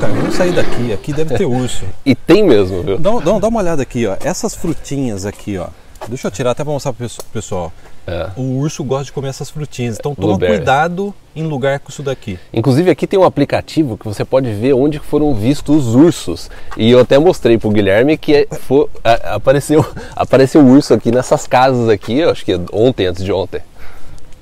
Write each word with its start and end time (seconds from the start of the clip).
Cara, 0.00 0.12
vamos 0.12 0.34
sair 0.34 0.52
daqui. 0.52 0.92
Aqui 0.92 1.12
deve 1.12 1.36
ter 1.36 1.44
urso. 1.44 1.84
E 2.04 2.14
tem 2.14 2.42
mesmo, 2.44 2.82
viu? 2.82 2.98
Dá, 2.98 3.10
dá, 3.20 3.38
dá 3.38 3.48
uma 3.48 3.60
olhada 3.60 3.82
aqui, 3.82 4.06
ó. 4.06 4.16
Essas 4.24 4.54
frutinhas 4.54 5.24
aqui, 5.24 5.56
ó. 5.58 5.68
Deixa 6.08 6.26
eu 6.26 6.30
tirar 6.32 6.50
até 6.50 6.64
para 6.64 6.72
mostrar 6.72 6.92
pro 6.92 7.06
pessoal. 7.32 7.72
É. 8.04 8.30
O 8.36 8.58
urso 8.58 8.82
gosta 8.82 9.04
de 9.04 9.12
comer 9.12 9.28
essas 9.28 9.48
frutinhas. 9.48 9.96
Então 10.00 10.12
toma 10.16 10.26
Blueberry. 10.36 10.56
cuidado 10.56 11.14
em 11.36 11.44
lugar 11.44 11.78
com 11.78 11.90
isso 11.90 12.02
daqui. 12.02 12.36
Inclusive 12.52 12.90
aqui 12.90 13.06
tem 13.06 13.16
um 13.16 13.22
aplicativo 13.22 13.96
que 13.96 14.04
você 14.04 14.24
pode 14.24 14.52
ver 14.52 14.72
onde 14.72 14.98
foram 14.98 15.32
vistos 15.32 15.86
os 15.86 15.94
ursos. 15.94 16.50
E 16.76 16.90
eu 16.90 16.98
até 16.98 17.16
mostrei 17.20 17.56
pro 17.56 17.70
Guilherme 17.70 18.18
que 18.18 18.34
é- 18.34 18.46
fo- 18.50 18.90
a- 19.04 19.36
apareceu 19.36 19.86
apareceu 20.16 20.66
urso 20.66 20.92
aqui 20.92 21.12
nessas 21.12 21.46
casas 21.46 21.88
aqui, 21.88 22.20
acho 22.24 22.44
que 22.44 22.52
é 22.54 22.60
ontem, 22.72 23.06
antes 23.06 23.22
de 23.24 23.30
ontem. 23.30 23.60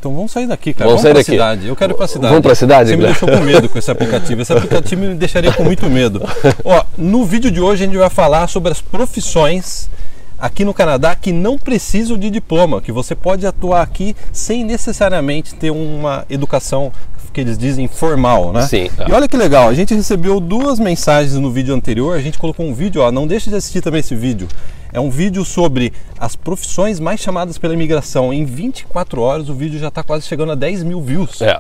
Então 0.01 0.15
vamos 0.15 0.33
sair 0.33 0.47
daqui, 0.47 0.73
cara. 0.73 0.89
Vamos 0.89 1.03
Vamos, 1.03 1.15
sair 1.15 1.21
daqui. 1.23 1.33
cidade. 1.33 1.69
Eu 1.69 1.77
quero 1.77 1.93
ir 1.93 1.97
pra 1.97 2.09
cidade. 2.09 2.29
Vamos 2.33 2.43
pra 2.43 2.55
cidade, 2.55 2.89
Você 2.89 2.97
me 2.97 3.03
Guilherme? 3.03 3.21
deixou 3.21 3.39
com 3.39 3.45
medo 3.45 3.69
com 3.69 3.79
esse 3.79 3.91
aplicativo. 3.91 4.41
Esse 4.41 4.51
aplicativo 4.55 5.03
me 5.03 5.15
deixaria 5.15 5.53
com 5.53 5.63
muito 5.63 5.89
medo. 5.91 6.23
Ó, 6.65 6.83
no 6.97 7.25
vídeo 7.27 7.51
de 7.51 7.61
hoje 7.61 7.83
a 7.85 7.87
gente 7.87 7.99
vai 7.99 8.09
falar 8.09 8.47
sobre 8.49 8.73
as 8.73 8.81
profissões 8.81 9.91
aqui 10.39 10.65
no 10.65 10.73
Canadá 10.73 11.15
que 11.15 11.33
não 11.33 11.59
precisam 11.59 12.17
de 12.17 12.31
diploma, 12.31 12.81
que 12.81 12.91
você 12.91 13.15
pode 13.15 13.47
atuar 13.47 13.83
aqui 13.83 14.17
sem 14.33 14.65
necessariamente 14.65 15.55
ter 15.55 15.71
uma 15.71 16.25
educação 16.31 16.91
que 17.33 17.41
eles 17.43 17.59
dizem 17.59 17.87
formal, 17.87 18.53
né? 18.53 18.63
Sim. 18.63 18.89
E 19.07 19.13
olha 19.13 19.29
que 19.29 19.37
legal, 19.37 19.69
a 19.69 19.75
gente 19.75 19.95
recebeu 19.95 20.41
duas 20.41 20.81
mensagens 20.81 21.35
no 21.35 21.51
vídeo 21.51 21.75
anterior, 21.75 22.17
a 22.17 22.21
gente 22.21 22.39
colocou 22.39 22.67
um 22.67 22.73
vídeo, 22.75 23.03
ó, 23.03 23.13
não 23.13 23.27
deixe 23.27 23.51
de 23.51 23.55
assistir 23.57 23.81
também 23.83 24.01
esse 24.01 24.17
vídeo. 24.17 24.49
É 24.93 25.01
um 25.01 25.11
vídeo 25.11 25.45
sobre 25.45 25.93
as 26.19 26.35
profissões 26.37 26.99
mais 27.01 27.21
chamadas 27.21 27.59
pela 27.59 27.75
imigração. 27.75 28.33
Em 28.33 28.45
24 28.45 29.21
horas 29.21 29.49
o 29.49 29.55
vídeo 29.55 29.79
já 29.79 29.89
está 29.89 30.03
quase 30.03 30.27
chegando 30.27 30.53
a 30.53 30.55
10 30.55 30.83
mil 30.83 31.01
views. 31.01 31.41
É, 31.43 31.59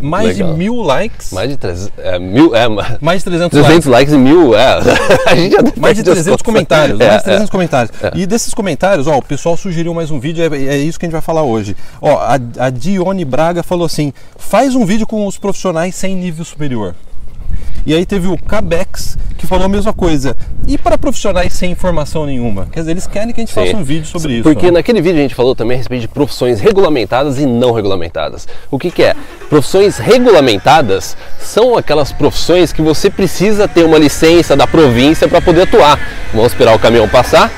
mais 0.00 0.28
legal. 0.36 0.52
de 0.52 0.58
mil 0.58 0.76
likes. 0.82 1.32
mais 1.32 1.48
de 1.48 1.56
300, 1.56 1.92
é, 1.98 2.18
mil, 2.18 2.54
é, 2.54 2.68
ma- 2.68 2.96
mais 3.00 3.20
de 3.20 3.24
300, 3.30 3.50
300 3.50 3.86
likes. 3.86 3.86
likes 3.86 4.14
e 4.14 4.18
mil, 4.18 4.54
é. 4.54 4.78
A 5.26 5.34
gente 5.34 5.52
já 5.52 5.62
Mais 5.62 5.72
de 5.72 5.80
perde 5.80 6.00
as 6.00 6.04
300 6.04 6.24
contas. 6.30 6.42
comentários, 6.42 7.00
É, 7.00 7.06
mais 7.08 7.22
de 7.22 7.28
é. 7.28 7.32
300 7.32 7.50
comentários. 7.50 7.92
E 8.14 8.26
desses 8.26 8.52
comentários, 8.52 9.06
ó, 9.06 9.16
o 9.16 9.22
pessoal 9.22 9.56
sugeriu 9.56 9.94
mais 9.94 10.10
um 10.10 10.20
vídeo, 10.20 10.42
é, 10.44 10.56
é 10.64 10.76
isso 10.76 10.98
que 10.98 11.06
a 11.06 11.08
gente 11.08 11.12
vai 11.14 11.22
falar 11.22 11.42
hoje. 11.42 11.74
Ó, 12.00 12.14
a, 12.18 12.34
a 12.58 12.70
Dione 12.70 13.24
Braga 13.24 13.62
falou 13.62 13.86
assim: 13.86 14.12
faz 14.36 14.74
um 14.74 14.84
vídeo 14.84 15.06
com 15.06 15.26
os 15.26 15.38
profissionais 15.38 15.94
sem 15.94 16.14
nível 16.14 16.44
superior. 16.44 16.94
E 17.86 17.94
aí 17.94 18.04
teve 18.04 18.26
o 18.26 18.36
Cabex 18.36 19.16
que 19.38 19.46
falou 19.46 19.66
a 19.66 19.68
mesma 19.68 19.92
coisa. 19.92 20.36
E 20.66 20.76
para 20.76 20.98
profissionais 20.98 21.52
sem 21.52 21.70
informação 21.70 22.26
nenhuma? 22.26 22.66
Quer 22.72 22.80
dizer, 22.80 22.90
eles 22.90 23.06
querem 23.06 23.32
que 23.32 23.40
a 23.40 23.44
gente 23.44 23.54
Sim. 23.54 23.64
faça 23.64 23.76
um 23.76 23.84
vídeo 23.84 24.06
sobre 24.06 24.34
isso. 24.34 24.42
Porque 24.42 24.66
né? 24.66 24.72
naquele 24.72 25.00
vídeo 25.00 25.18
a 25.18 25.22
gente 25.22 25.34
falou 25.36 25.54
também 25.54 25.76
a 25.76 25.78
respeito 25.78 26.00
de 26.00 26.08
profissões 26.08 26.58
regulamentadas 26.58 27.38
e 27.38 27.46
não 27.46 27.72
regulamentadas. 27.72 28.48
O 28.70 28.78
que, 28.78 28.90
que 28.90 29.04
é? 29.04 29.14
Profissões 29.48 29.98
regulamentadas 29.98 31.16
são 31.38 31.76
aquelas 31.76 32.10
profissões 32.10 32.72
que 32.72 32.82
você 32.82 33.08
precisa 33.08 33.68
ter 33.68 33.84
uma 33.84 33.98
licença 33.98 34.56
da 34.56 34.66
província 34.66 35.28
para 35.28 35.40
poder 35.40 35.62
atuar. 35.62 36.00
Vamos 36.32 36.52
esperar 36.52 36.74
o 36.74 36.78
caminhão 36.80 37.08
passar. 37.08 37.52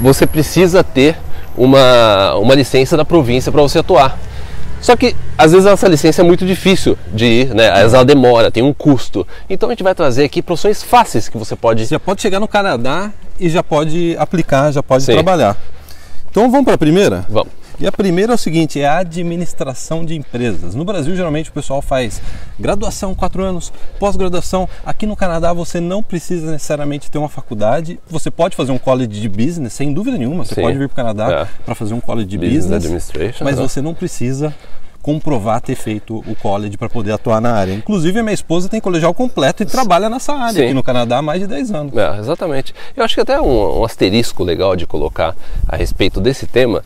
Você 0.00 0.26
precisa 0.26 0.82
ter 0.82 1.16
uma, 1.56 2.34
uma 2.34 2.54
licença 2.54 2.96
da 2.96 3.04
província 3.04 3.52
para 3.52 3.62
você 3.62 3.78
atuar. 3.78 4.18
Só 4.84 4.94
que 4.94 5.16
às 5.38 5.52
vezes 5.52 5.66
essa 5.66 5.88
licença 5.88 6.20
é 6.20 6.24
muito 6.24 6.44
difícil 6.44 6.98
de 7.10 7.24
ir, 7.24 7.54
né? 7.54 7.70
Às 7.70 7.78
vezes 7.78 7.94
ela 7.94 8.04
demora, 8.04 8.50
tem 8.50 8.62
um 8.62 8.74
custo. 8.74 9.26
Então 9.48 9.70
a 9.70 9.72
gente 9.72 9.82
vai 9.82 9.94
trazer 9.94 10.24
aqui 10.24 10.42
profissões 10.42 10.82
fáceis 10.82 11.26
que 11.26 11.38
você 11.38 11.56
pode 11.56 11.86
Você 11.86 11.94
já 11.94 11.98
pode 11.98 12.20
chegar 12.20 12.38
no 12.38 12.46
Canadá 12.46 13.10
e 13.40 13.48
já 13.48 13.62
pode 13.62 14.14
aplicar, 14.18 14.70
já 14.72 14.82
pode 14.82 15.04
Sim. 15.04 15.14
trabalhar. 15.14 15.56
Então 16.30 16.50
vamos 16.50 16.66
para 16.66 16.74
a 16.74 16.78
primeira? 16.78 17.24
Vamos. 17.30 17.50
E 17.78 17.86
a 17.86 17.92
primeira 17.92 18.32
é 18.32 18.34
o 18.34 18.38
seguinte, 18.38 18.80
é 18.80 18.86
a 18.86 18.98
administração 18.98 20.04
de 20.04 20.14
empresas. 20.14 20.74
No 20.74 20.84
Brasil, 20.84 21.14
geralmente 21.16 21.50
o 21.50 21.52
pessoal 21.52 21.82
faz 21.82 22.22
graduação, 22.58 23.14
quatro 23.14 23.42
anos, 23.42 23.72
pós-graduação. 23.98 24.68
Aqui 24.86 25.06
no 25.06 25.16
Canadá 25.16 25.52
você 25.52 25.80
não 25.80 26.02
precisa 26.02 26.52
necessariamente 26.52 27.10
ter 27.10 27.18
uma 27.18 27.28
faculdade. 27.28 27.98
Você 28.08 28.30
pode 28.30 28.54
fazer 28.54 28.70
um 28.70 28.78
college 28.78 29.20
de 29.20 29.28
business, 29.28 29.72
sem 29.72 29.92
dúvida 29.92 30.16
nenhuma. 30.16 30.44
Você 30.44 30.54
Sim. 30.54 30.62
pode 30.62 30.78
vir 30.78 30.88
para 30.88 30.92
o 30.92 30.96
Canadá 30.96 31.40
É. 31.42 31.48
para 31.64 31.74
fazer 31.74 31.94
um 31.94 32.00
college 32.00 32.28
de 32.28 32.38
Business 32.38 32.54
business, 32.64 32.84
Administration, 32.84 33.44
mas 33.44 33.56
né? 33.56 33.62
você 33.62 33.82
não 33.82 33.92
precisa 33.94 34.54
comprovar 35.02 35.60
ter 35.60 35.74
feito 35.74 36.24
o 36.26 36.34
college 36.34 36.78
para 36.78 36.88
poder 36.88 37.12
atuar 37.12 37.38
na 37.38 37.52
área. 37.52 37.74
Inclusive, 37.74 38.20
a 38.20 38.22
minha 38.22 38.32
esposa 38.32 38.70
tem 38.70 38.80
colegial 38.80 39.12
completo 39.12 39.62
e 39.62 39.66
trabalha 39.66 40.08
nessa 40.08 40.32
área 40.32 40.54
Sim. 40.54 40.64
aqui 40.64 40.72
no 40.74 40.82
Canadá 40.82 41.18
há 41.18 41.22
mais 41.22 41.40
de 41.42 41.46
10 41.46 41.72
anos. 41.72 41.94
É, 41.94 42.18
exatamente. 42.18 42.74
Eu 42.96 43.04
acho 43.04 43.14
que 43.14 43.20
até 43.20 43.38
um, 43.38 43.80
um 43.80 43.84
asterisco 43.84 44.42
legal 44.42 44.74
de 44.74 44.86
colocar 44.86 45.36
a 45.68 45.76
respeito 45.76 46.22
desse 46.22 46.46
tema, 46.46 46.82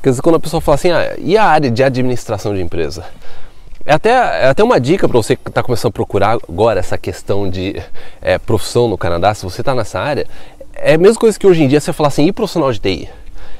porque 0.00 0.22
quando 0.22 0.36
a 0.36 0.40
pessoa 0.40 0.62
fala 0.62 0.76
assim, 0.76 0.90
ah, 0.90 1.14
e 1.18 1.36
a 1.36 1.44
área 1.44 1.70
de 1.70 1.82
administração 1.82 2.54
de 2.54 2.62
empresa? 2.62 3.04
É 3.84 3.92
até, 3.92 4.10
é 4.10 4.48
até 4.48 4.64
uma 4.64 4.80
dica 4.80 5.06
para 5.06 5.18
você 5.18 5.36
que 5.36 5.48
está 5.48 5.62
começando 5.62 5.90
a 5.90 5.92
procurar 5.92 6.38
agora 6.48 6.80
essa 6.80 6.96
questão 6.96 7.48
de 7.48 7.80
é, 8.22 8.38
profissão 8.38 8.88
no 8.88 8.96
Canadá, 8.96 9.34
se 9.34 9.44
você 9.44 9.60
está 9.60 9.74
nessa 9.74 10.00
área, 10.00 10.26
é 10.74 10.94
a 10.94 10.98
mesma 10.98 11.20
coisa 11.20 11.38
que 11.38 11.46
hoje 11.46 11.62
em 11.62 11.68
dia 11.68 11.80
você 11.80 11.92
falar 11.92 12.08
assim, 12.08 12.26
e 12.26 12.32
profissional 12.32 12.72
de 12.72 12.78
TI? 12.78 13.08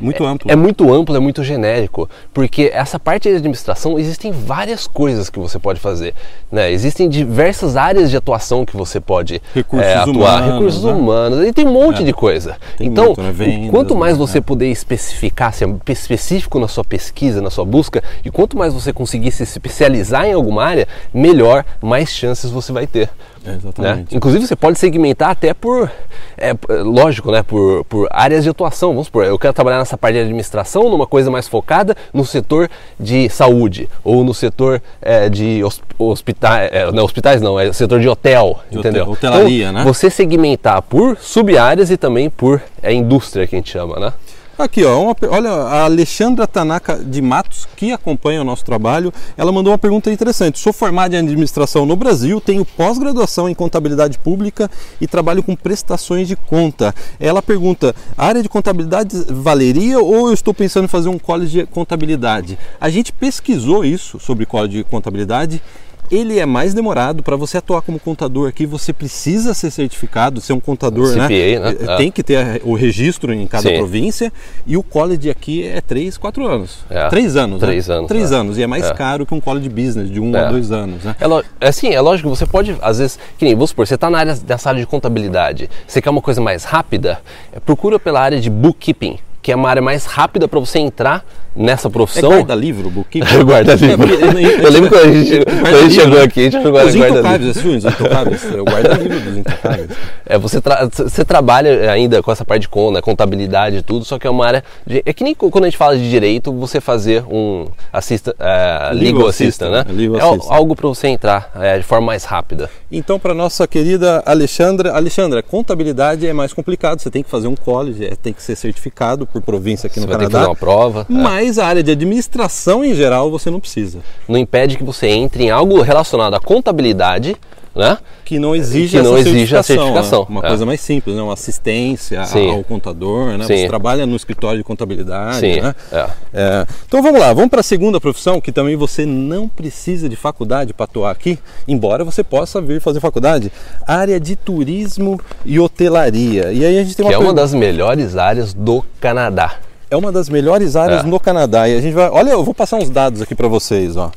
Muito 0.00 0.24
amplo. 0.24 0.50
É 0.50 0.56
muito 0.56 0.92
amplo, 0.92 1.14
é 1.16 1.20
muito 1.20 1.44
genérico, 1.44 2.08
porque 2.32 2.70
essa 2.72 2.98
parte 2.98 3.28
de 3.28 3.36
administração 3.36 3.98
existem 3.98 4.32
várias 4.32 4.86
coisas 4.86 5.28
que 5.28 5.38
você 5.38 5.58
pode 5.58 5.78
fazer, 5.78 6.14
né? 6.50 6.70
Existem 6.70 7.08
diversas 7.08 7.76
áreas 7.76 8.10
de 8.10 8.16
atuação 8.16 8.64
que 8.64 8.76
você 8.76 9.00
pode 9.00 9.42
Recursos 9.54 9.86
é, 9.86 9.94
atuar, 9.94 10.12
humanos, 10.14 10.52
recursos 10.54 10.84
né? 10.84 10.92
humanos, 10.92 11.46
e 11.46 11.52
tem 11.52 11.66
um 11.66 11.72
monte 11.72 12.02
de 12.02 12.12
coisa. 12.12 12.56
Então, 12.78 13.06
muito, 13.06 13.22
né? 13.22 13.32
Vendas, 13.32 13.70
quanto 13.70 13.96
mais 13.96 14.14
né? 14.14 14.18
você 14.18 14.38
É. 14.38 14.40
puder 14.40 14.66
especificar, 14.66 15.52
ser 15.52 15.68
específico 15.88 16.58
na 16.58 16.68
sua 16.68 16.84
pesquisa, 16.84 17.40
na 17.42 17.50
sua 17.50 17.64
busca, 17.64 18.02
e 18.24 18.30
quanto 18.30 18.56
mais 18.56 18.72
você 18.72 18.92
conseguir 18.92 19.30
se 19.32 19.42
especializar 19.42 20.24
em 20.26 20.32
alguma 20.32 20.64
área, 20.64 20.88
melhor, 21.12 21.64
mais 21.80 22.08
chances 22.10 22.50
você 22.50 22.72
vai 22.72 22.86
ter. 22.86 23.10
É, 23.44 23.48
Né? 23.50 23.56
exatamente. 23.56 24.16
Inclusive 24.16 24.46
você 24.46 24.54
pode 24.54 24.78
segmentar 24.78 25.30
até 25.30 25.54
por, 25.54 25.90
é, 26.36 26.54
lógico, 26.82 27.30
né, 27.32 27.42
por, 27.42 27.84
por 27.86 28.06
áreas 28.10 28.44
de 28.44 28.50
atuação. 28.50 28.90
Vamos 28.90 29.06
supor, 29.06 29.24
eu 29.24 29.38
quero 29.38 29.52
trabalhar 29.54 29.78
nessa 29.78 29.96
parte 29.96 30.14
de 30.16 30.20
administração, 30.20 30.90
numa 30.90 31.06
coisa 31.06 31.30
mais 31.30 31.48
focada 31.48 31.96
no 32.12 32.24
setor 32.24 32.68
de 32.98 33.28
saúde 33.30 33.88
ou 34.04 34.22
no 34.24 34.34
setor 34.34 34.82
é, 35.00 35.28
de 35.28 35.64
hos- 35.64 35.80
hospitais, 35.98 36.70
é, 36.72 36.92
não 36.92 37.04
hospitais 37.04 37.40
não, 37.40 37.58
é 37.58 37.72
setor 37.72 37.98
de 38.00 38.08
hotel, 38.08 38.60
De 38.70 38.78
entendeu? 38.78 39.04
hotel- 39.08 39.30
hotelaria, 39.32 39.68
então, 39.70 39.72
né? 39.80 39.84
Você 39.84 40.10
segmentar 40.10 40.82
por 40.82 41.16
sub-áreas 41.18 41.90
e 41.90 41.96
também 41.96 42.28
por 42.28 42.60
é, 42.82 42.92
indústria 42.92 43.46
que 43.46 43.56
a 43.56 43.58
gente 43.58 43.70
chama, 43.70 43.98
né? 43.98 44.12
Aqui, 44.60 44.84
ó, 44.84 45.02
uma 45.02 45.16
olha, 45.30 45.50
a 45.50 45.84
Alexandra 45.84 46.46
Tanaka 46.46 46.96
de 46.96 47.22
Matos, 47.22 47.66
que 47.74 47.92
acompanha 47.92 48.42
o 48.42 48.44
nosso 48.44 48.62
trabalho, 48.62 49.10
ela 49.34 49.50
mandou 49.50 49.72
uma 49.72 49.78
pergunta 49.78 50.12
interessante. 50.12 50.58
Sou 50.58 50.70
formada 50.70 51.16
em 51.16 51.18
administração 51.18 51.86
no 51.86 51.96
Brasil, 51.96 52.42
tenho 52.42 52.62
pós-graduação 52.62 53.48
em 53.48 53.54
contabilidade 53.54 54.18
pública 54.18 54.70
e 55.00 55.06
trabalho 55.06 55.42
com 55.42 55.56
prestações 55.56 56.28
de 56.28 56.36
conta. 56.36 56.94
Ela 57.18 57.40
pergunta: 57.40 57.94
a 58.18 58.26
área 58.26 58.42
de 58.42 58.50
contabilidade 58.50 59.16
valeria 59.30 59.98
ou 59.98 60.28
eu 60.28 60.34
estou 60.34 60.52
pensando 60.52 60.84
em 60.84 60.88
fazer 60.88 61.08
um 61.08 61.18
college 61.18 61.60
de 61.60 61.66
contabilidade? 61.66 62.58
A 62.78 62.90
gente 62.90 63.14
pesquisou 63.14 63.82
isso 63.82 64.20
sobre 64.20 64.44
college 64.44 64.76
de 64.76 64.84
contabilidade. 64.84 65.62
Ele 66.10 66.40
é 66.40 66.44
mais 66.46 66.74
demorado 66.74 67.22
para 67.22 67.36
você 67.36 67.58
atuar 67.58 67.82
como 67.82 68.00
contador 68.00 68.48
aqui. 68.48 68.66
Você 68.66 68.92
precisa 68.92 69.54
ser 69.54 69.70
certificado, 69.70 70.40
ser 70.40 70.52
um 70.52 70.58
contador, 70.58 71.14
né? 71.14 71.28
CPA, 71.28 71.60
né? 71.60 71.76
Eh, 71.94 71.96
Tem 71.96 72.10
que 72.10 72.22
ter 72.22 72.60
o 72.64 72.74
registro 72.74 73.32
em 73.32 73.46
cada 73.46 73.68
Sim. 73.68 73.76
província 73.76 74.32
e 74.66 74.76
o 74.76 74.82
college 74.82 75.30
aqui 75.30 75.64
é 75.66 75.80
3, 75.80 76.18
4 76.18 76.44
anos. 76.46 76.78
É. 76.90 77.08
3 77.08 77.36
anos, 77.36 77.60
Três 77.60 77.86
né? 77.86 77.94
anos, 77.94 78.08
3 78.08 78.32
é. 78.32 78.34
anos. 78.34 78.58
E 78.58 78.62
é 78.62 78.66
mais 78.66 78.86
É. 78.86 78.92
caro 78.94 79.24
que 79.24 79.32
um 79.32 79.40
college 79.40 79.68
business 79.68 80.10
de 80.10 80.18
1 80.18 80.34
É. 80.34 80.40
a 80.40 80.50
2 80.50 80.72
anos, 80.72 81.04
né? 81.04 81.14
É, 81.20 81.26
lo- 81.28 81.44
é 81.60 81.68
assim, 81.68 81.90
é 81.94 82.00
lógico, 82.00 82.28
você 82.28 82.44
pode, 82.44 82.76
às 82.82 82.98
vezes, 82.98 83.16
que 83.38 83.44
nem, 83.44 83.54
vamos 83.54 83.70
supor, 83.70 83.86
você 83.86 83.94
está 83.94 84.10
na 84.10 84.18
área 84.18 84.34
dessa 84.34 84.68
área 84.70 84.80
de 84.80 84.86
contabilidade, 84.88 85.70
você 85.86 86.02
quer 86.02 86.10
uma 86.10 86.20
coisa 86.22 86.40
mais 86.40 86.64
rápida, 86.64 87.20
é, 87.52 87.60
procura 87.60 88.00
pela 88.00 88.20
área 88.20 88.40
de 88.40 88.50
bookkeeping, 88.50 89.16
que 89.40 89.52
é 89.52 89.56
uma 89.56 89.70
área 89.70 89.80
mais 89.80 90.06
rápida 90.06 90.48
para 90.48 90.58
você 90.58 90.80
entrar 90.80 91.24
nessa 91.60 91.88
É 91.88 91.90
profissão. 91.90 92.30
guarda-livro, 92.30 92.90
bookkeeping? 92.90 93.26
Guarda-livro. 93.44 94.04
É, 94.04 94.18
porque- 94.18 94.64
Eu 94.66 94.70
lembro 94.70 94.88
quando 94.90 95.02
a 95.04 95.12
gente, 95.12 95.44
quando 95.44 95.66
a 95.76 95.82
gente 95.82 95.94
chegou 95.94 96.22
aqui, 96.22 96.40
a 96.40 96.42
gente 96.44 96.56
Os 96.58 96.64
guarda-livro. 96.72 97.08
intocáveis, 97.08 97.56
assim, 97.56 97.76
os 97.76 97.84
intocáveis. 97.84 98.44
É 98.54 98.60
o 98.60 98.64
guarda-livro 98.64 99.20
dos 99.20 99.36
intocáveis. 99.38 99.90
É, 100.26 100.38
você, 100.38 100.60
tra- 100.60 100.88
você 100.92 101.24
trabalha 101.24 101.90
ainda 101.90 102.22
com 102.22 102.30
essa 102.32 102.44
parte 102.44 102.62
de 102.62 102.68
conta, 102.68 102.94
né, 102.94 103.00
contabilidade 103.02 103.76
e 103.76 103.82
tudo, 103.82 104.04
só 104.04 104.18
que 104.18 104.26
é 104.26 104.30
uma 104.30 104.46
área. 104.46 104.64
De, 104.86 105.02
é 105.04 105.12
que 105.12 105.22
nem 105.24 105.34
quando 105.34 105.64
a 105.64 105.66
gente 105.66 105.76
fala 105.76 105.96
de 105.96 106.08
direito, 106.08 106.52
você 106.52 106.80
fazer 106.80 107.24
um 107.30 107.66
assista, 107.92 108.34
é, 108.38 108.90
legal, 108.94 109.26
assistant, 109.28 109.70
assistant, 109.70 109.70
né? 109.72 109.84
legal 109.92 110.16
é 110.16 110.30
assistant. 110.36 110.52
algo 110.56 110.74
para 110.76 110.88
você 110.88 111.08
entrar 111.08 111.50
é, 111.56 111.76
de 111.78 111.84
forma 111.84 112.06
mais 112.06 112.24
rápida. 112.24 112.70
Então, 112.90 113.18
para 113.18 113.34
nossa 113.34 113.66
querida 113.68 114.22
Alexandra, 114.24 114.92
Alexandra, 114.92 115.42
contabilidade 115.42 116.26
é 116.26 116.32
mais 116.32 116.52
complicado. 116.52 117.00
Você 117.00 117.10
tem 117.10 117.22
que 117.22 117.30
fazer 117.30 117.48
um 117.48 117.54
college, 117.54 118.04
é, 118.04 118.14
tem 118.16 118.32
que 118.32 118.42
ser 118.42 118.56
certificado 118.56 119.26
por 119.26 119.40
província 119.42 119.86
aqui 119.86 119.96
Você 120.00 120.06
no 120.06 120.06
vai 120.08 120.18
ter 120.18 120.26
que 120.26 120.32
Canadá. 120.32 120.46
fazer 120.46 120.50
uma 120.50 120.56
prova. 120.56 121.06
é. 121.08 121.12
Mas 121.50 121.58
a 121.58 121.66
área 121.66 121.82
de 121.82 121.90
administração 121.90 122.84
em 122.84 122.94
geral 122.94 123.28
você 123.28 123.50
não 123.50 123.58
precisa. 123.58 123.98
não 124.28 124.38
impede 124.38 124.76
que 124.76 124.84
você 124.84 125.08
entre 125.08 125.42
em 125.42 125.50
algo 125.50 125.82
relacionado 125.82 126.32
à 126.34 126.38
contabilidade, 126.38 127.36
né? 127.74 127.98
Que 128.24 128.38
não 128.38 128.54
exige, 128.54 128.96
Que 128.96 129.02
não 129.02 129.18
exige 129.18 129.56
a 129.56 129.64
certificação, 129.64 130.20
né? 130.20 130.26
Uma 130.28 130.46
é. 130.46 130.48
coisa 130.48 130.64
mais 130.64 130.80
simples, 130.80 131.16
né? 131.16 131.20
Uma 131.20 131.32
assistência 131.32 132.24
Sim. 132.24 132.52
ao 132.52 132.62
contador, 132.62 133.36
né? 133.36 133.44
Sim. 133.46 133.56
Você 133.56 133.66
trabalha 133.66 134.06
no 134.06 134.14
escritório 134.14 134.58
de 134.58 134.62
contabilidade, 134.62 135.40
Sim, 135.40 135.60
né? 135.60 135.74
é. 135.90 136.06
É, 136.32 136.66
Então 136.86 137.02
vamos 137.02 137.18
lá, 137.18 137.32
vamos 137.32 137.50
para 137.50 137.58
a 137.58 137.64
segunda 137.64 138.00
profissão 138.00 138.40
que 138.40 138.52
também 138.52 138.76
você 138.76 139.04
não 139.04 139.48
precisa 139.48 140.08
de 140.08 140.14
faculdade 140.14 140.72
para 140.72 140.84
atuar 140.84 141.10
aqui, 141.10 141.36
embora 141.66 142.04
você 142.04 142.22
possa 142.22 142.60
vir 142.60 142.80
fazer 142.80 143.00
faculdade. 143.00 143.50
Área 143.84 144.20
de 144.20 144.36
turismo 144.36 145.20
e 145.44 145.58
hotelaria. 145.58 146.52
E 146.52 146.64
aí 146.64 146.78
a 146.78 146.84
gente 146.84 146.94
tem 146.94 147.04
uma 147.04 147.10
Que 147.10 147.16
é 147.16 147.18
uma 147.18 147.34
das 147.34 147.52
melhores 147.52 148.16
áreas 148.16 148.54
do 148.54 148.84
Canadá. 149.00 149.56
É 149.90 149.96
uma 149.96 150.12
das 150.12 150.28
melhores 150.28 150.76
áreas 150.76 151.04
É. 151.04 151.06
no 151.06 151.18
Canadá. 151.18 151.68
E 151.68 151.76
a 151.76 151.80
gente 151.80 151.92
vai. 151.94 152.08
Olha, 152.08 152.30
eu 152.30 152.44
vou 152.44 152.54
passar 152.54 152.76
uns 152.78 152.88
dados 152.90 153.20
aqui 153.22 153.34
para 153.34 153.48
vocês. 153.48 153.96
Ó. 153.96 154.10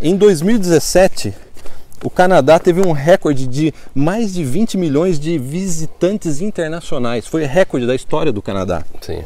Em 0.00 0.16
2017, 0.16 1.32
o 2.02 2.10
Canadá 2.10 2.58
teve 2.58 2.86
um 2.86 2.92
recorde 2.92 3.46
de 3.46 3.72
mais 3.94 4.34
de 4.34 4.44
20 4.44 4.76
milhões 4.76 5.18
de 5.18 5.38
visitantes 5.38 6.40
internacionais. 6.40 7.26
Foi 7.26 7.44
recorde 7.44 7.86
da 7.86 7.94
história 7.94 8.30
do 8.32 8.42
Canadá. 8.42 8.84
Sim. 9.00 9.22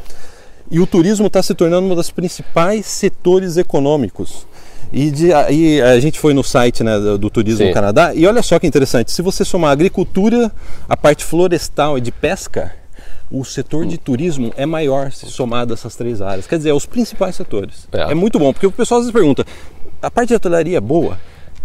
E 0.71 0.79
o 0.79 0.85
turismo 0.87 1.27
está 1.27 1.41
se 1.41 1.53
tornando 1.55 1.87
um 1.87 1.95
dos 1.95 2.11
principais 2.11 2.85
setores 2.85 3.57
econômicos. 3.57 4.47
E, 4.91 5.11
de- 5.11 5.29
e 5.51 5.81
a 5.81 5.99
gente 5.99 6.19
foi 6.19 6.33
no 6.33 6.43
site 6.43 6.83
né, 6.83 6.97
do, 6.97 7.17
do 7.17 7.29
Turismo 7.29 7.59
Sim. 7.59 7.67
no 7.67 7.73
Canadá 7.73 8.11
e 8.15 8.25
olha 8.25 8.41
só 8.41 8.57
que 8.57 8.65
interessante, 8.65 9.11
se 9.11 9.21
você 9.21 9.45
somar 9.45 9.69
a 9.69 9.73
agricultura, 9.73 10.51
a 10.87 10.97
parte 10.97 11.23
florestal 11.23 11.95
e 11.97 12.01
de 12.01 12.11
pesca, 12.11 12.73
o 13.31 13.43
setor 13.45 13.85
de 13.85 13.97
turismo 13.97 14.51
é 14.57 14.65
maior 14.65 15.11
se 15.11 15.25
somado 15.27 15.73
essas 15.73 15.95
três 15.95 16.21
áreas. 16.21 16.47
Quer 16.47 16.57
dizer, 16.57 16.69
é 16.69 16.73
os 16.73 16.85
principais 16.85 17.35
setores. 17.35 17.87
É. 17.91 18.11
É, 18.11 18.13
muito 18.15 18.39
bom, 18.39 18.51
porque 18.51 18.65
o 18.67 18.71
pessoal 18.71 18.99
às 18.99 19.05
vezes 19.05 19.13
pergunta, 19.13 19.45
a 20.01 20.09
parte 20.09 20.29
de 20.29 20.35
hotelaria 20.35 20.77
é 20.77 20.81
boa? 20.81 21.17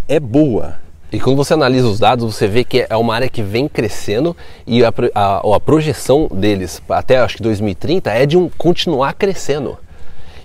É 0.07 0.21
boa. 0.21 0.77
E 1.13 1.21
quando 1.21 1.37
você 1.37 1.55
analisa 1.55 1.87
os 1.87 1.99
dados, 2.01 2.35
você 2.35 2.47
vê 2.49 2.65
que 2.65 2.85
é 2.91 2.97
uma 2.97 3.15
área 3.15 3.29
que 3.29 3.41
vem 3.43 3.69
crescendo 3.69 4.37
e 4.67 4.85
a, 4.85 4.93
a- 5.15 5.41
a 5.57 5.61
projeção 5.61 6.29
deles 6.33 6.83
até 6.89 7.19
acho 7.19 7.37
que 7.37 7.43
2030 7.43 8.11
é 8.11 8.27
de 8.27 8.37
um 8.37 8.49
continuar 8.59 9.15
crescendo. 9.15 9.79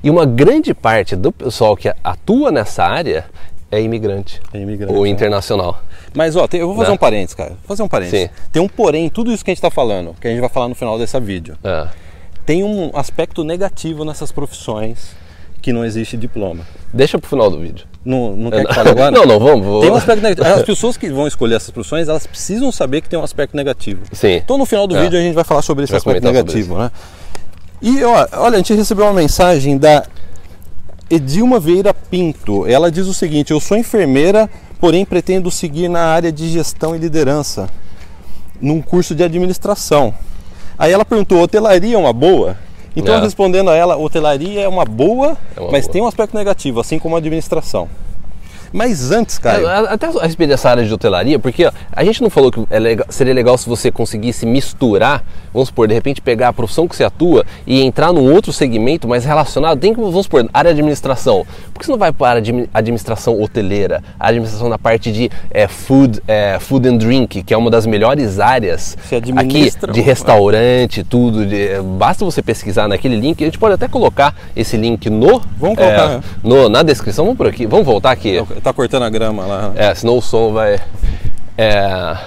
E 0.04 0.10
uma 0.10 0.26
grande 0.26 0.74
parte 0.74 1.16
do 1.16 1.32
pessoal 1.32 1.76
que 1.76 1.92
atua 2.04 2.52
nessa 2.52 2.84
área 2.86 3.26
é 3.72 3.82
imigrante, 3.82 4.42
É 4.54 4.60
imigrante, 4.60 4.94
ou 4.94 5.04
né? 5.04 5.10
internacional. 5.10 5.82
Mas 6.14 6.36
ó, 6.36 6.48
tem- 6.48 6.60
eu 6.60 6.68
vou 6.68 6.76
fazer 6.76 6.90
Né? 6.90 6.94
um 6.96 6.98
parênteses, 6.98 7.36
cara. 7.36 7.50
Vou 7.52 7.68
fazer 7.68 7.84
um 7.84 7.88
parênteses. 7.88 8.22
Sim. 8.22 8.30
Tem 8.52 8.62
um 8.62 8.68
porém 8.68 9.06
em 9.06 9.10
tudo 9.10 9.32
isso 9.32 9.44
que 9.46 9.52
a 9.52 9.54
gente 9.54 9.60
está 9.60 9.70
falando, 9.72 10.16
que 10.20 10.28
a 10.28 10.32
gente 10.32 10.40
vai 10.40 10.50
falar 10.50 10.68
no 10.68 10.76
final 10.76 10.98
dessa 10.98 11.20
vídeo. 11.20 11.56
É. 11.64 11.88
tem 12.46 12.64
um 12.64 12.90
aspecto 12.96 13.44
negativo 13.44 14.04
nessas 14.04 14.32
profissões 14.32 15.12
que 15.62 15.72
não 15.72 15.86
existe 15.86 16.18
diploma. 16.18 16.66
Deixa 16.92 17.20
pro 17.20 17.30
final 17.30 17.48
do 17.52 17.60
vídeo. 17.60 17.86
Não, 18.04 18.36
não 18.36 18.50
quer 18.50 18.66
que 18.66 18.74
fale 18.74 18.90
agora? 18.90 19.12
Não, 19.14 19.24
não, 19.26 19.38
vamos. 19.40 19.82
Tem 19.82 19.92
um 19.92 19.96
aspecto 19.96 20.24
negativo. 20.24 20.48
As 20.56 20.64
pessoas 20.64 20.98
que 20.98 21.10
vão 21.10 21.28
escolher 21.28 21.56
essas 21.56 21.70
profissões, 21.70 22.08
elas 22.08 22.26
precisam 22.26 22.72
saber 22.72 23.02
que 23.02 23.10
tem 23.10 23.20
um 23.20 23.24
aspecto 23.24 23.56
negativo. 23.56 24.02
Sim. 24.14 24.38
Então 24.38 24.58
no 24.58 24.66
final 24.66 24.88
do 24.88 24.98
É. 24.98 25.02
vídeo 25.04 25.20
a 25.20 25.22
gente 25.22 25.36
vai 25.36 25.44
falar 25.44 25.62
sobre 25.62 25.84
esse 25.84 25.92
Vai 25.92 25.98
aspecto 26.00 26.24
negativo, 26.24 26.76
né? 26.80 26.90
E 27.82 28.04
ó, 28.04 28.28
olha, 28.38 28.56
a 28.56 28.58
gente 28.58 28.74
recebeu 28.74 29.06
uma 29.06 29.14
mensagem 29.14 29.78
da 29.78 30.04
Edilma 31.10 31.60
Vieira 31.60 31.94
Pinto. 31.94 32.66
Ela 32.68 32.92
diz 32.92 33.08
o 33.08 33.14
seguinte: 33.14 33.52
Eu 33.52 33.60
sou 33.60 33.78
enfermeira, 33.78 34.50
porém 34.80 35.06
pretendo 35.06 35.50
seguir 35.50 35.88
na 35.90 36.02
área 36.06 36.32
de 36.32 36.50
gestão 36.50 36.96
e 36.96 37.00
liderança, 37.00 37.70
num 38.62 38.82
curso 38.82 39.16
de 39.16 39.24
administração. 39.24 40.14
Aí 40.78 40.92
ela 40.92 41.04
perguntou: 41.06 41.42
hotelaria 41.42 41.96
é 41.96 41.98
uma 41.98 42.14
boa? 42.14 42.58
Então, 42.96 43.16
É. 43.16 43.20
respondendo 43.22 43.70
a 43.70 43.76
ela, 43.76 43.96
hotelaria 43.98 44.62
é 44.62 44.68
uma 44.68 44.84
boa, 44.86 45.38
É 45.56 45.60
uma 45.62 45.72
mas 45.72 45.86
boa. 45.86 45.94
tem 45.94 46.02
um 46.02 46.08
aspecto 46.08 46.36
negativo, 46.36 46.80
assim 46.80 46.98
como 47.00 47.16
a 47.16 47.20
administração. 47.20 47.88
Mas 48.72 49.12
antes, 49.12 49.38
Caio, 49.38 49.68
É, 49.68 49.94
Até 49.94 50.08
a 50.08 50.22
respeito 50.24 50.50
dessa 50.50 50.70
área 50.70 50.84
de 50.86 50.94
hotelaria, 50.94 51.40
porque 51.40 51.66
ó, 51.66 51.72
a 51.92 52.04
gente 52.04 52.22
não 52.22 52.30
falou 52.30 52.52
que 52.52 52.64
é 52.70 52.80
legal- 52.80 53.08
seria 53.10 53.34
legal 53.34 53.58
se 53.58 53.68
você 53.68 53.92
conseguisse 53.92 54.46
misturar, 54.46 55.24
vamos 55.54 55.70
supor, 55.70 55.88
de 55.88 55.94
repente 55.94 56.22
pegar 56.22 56.50
a 56.50 56.54
profissão 56.54 56.88
que 56.88 56.96
você 56.96 57.04
atua 57.04 57.46
e 57.66 57.82
entrar 57.82 58.14
num 58.14 58.32
outro 58.32 58.54
segmento 58.54 59.08
mais 59.08 59.26
relacionado. 59.26 59.80
Tem 59.80 59.94
que, 59.94 60.00
vamos 60.00 60.24
supor, 60.26 60.48
área 60.54 60.74
de 60.74 60.80
administração. 60.80 61.46
Por 61.80 61.84
que 61.84 61.86
você 61.86 61.92
não 61.94 61.98
vai 61.98 62.12
para 62.12 62.40
a 62.40 62.78
administração 62.78 63.42
hoteleira? 63.42 64.04
A 64.20 64.28
administração 64.28 64.68
na 64.68 64.78
parte 64.78 65.14
de 65.14 65.32
é, 65.50 65.66
food, 65.66 66.22
é, 66.28 66.58
food 66.60 66.86
and 66.90 66.98
drink, 66.98 67.42
que 67.42 67.54
é 67.54 67.58
uma 67.58 67.72
das 67.72 67.86
melhores 67.86 68.38
áreas 68.38 68.98
aqui 69.38 69.72
de 69.94 70.02
restaurante, 70.02 71.06
tudo. 71.06 71.46
de- 71.46 71.80
basta 71.98 72.26
você 72.26 72.42
pesquisar 72.42 72.90
naquele 72.90 73.16
link. 73.16 73.42
A 73.42 73.46
gente 73.48 73.58
pode 73.58 73.76
até 73.76 73.88
colocar 73.88 74.36
esse 74.54 74.76
link 74.76 75.10
no, 75.10 75.40
Vamos 75.58 75.78
colocar, 75.78 76.12
é, 76.12 76.16
é. 76.16 76.22
no- 76.44 76.68
na 76.68 76.84
descrição. 76.84 77.24
Vamos 77.24 77.38
por 77.38 77.48
aqui. 77.48 77.66
Vamos 77.66 77.86
voltar 77.86 78.12
aqui. 78.12 78.44
tá 78.62 78.74
cortando 78.74 79.04
a 79.04 79.10
grama 79.10 79.46
lá. 79.46 79.72
É, 79.74 79.96
senão 79.96 80.18
o 80.18 80.22
som 80.22 80.52
vai. 80.52 80.82
É, 81.58 82.18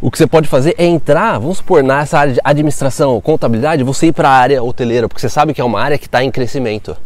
o 0.00 0.10
que 0.10 0.18
você 0.18 0.26
pode 0.26 0.48
fazer 0.48 0.74
é 0.76 0.84
entrar, 0.84 1.38
vamos 1.38 1.58
supor, 1.58 1.84
nessa 1.84 2.18
área 2.18 2.32
de 2.34 2.40
administração, 2.42 3.20
contabilidade, 3.20 3.84
você 3.84 4.08
ir 4.08 4.12
para 4.12 4.28
a 4.28 4.32
área 4.32 4.60
hoteleira, 4.60 5.06
porque 5.08 5.20
você 5.20 5.28
sabe 5.28 5.54
que 5.54 5.60
é 5.60 5.64
uma 5.64 5.80
área 5.80 5.96
que 5.96 6.06
está 6.06 6.24
em 6.24 6.32
crescimento. 6.32 6.96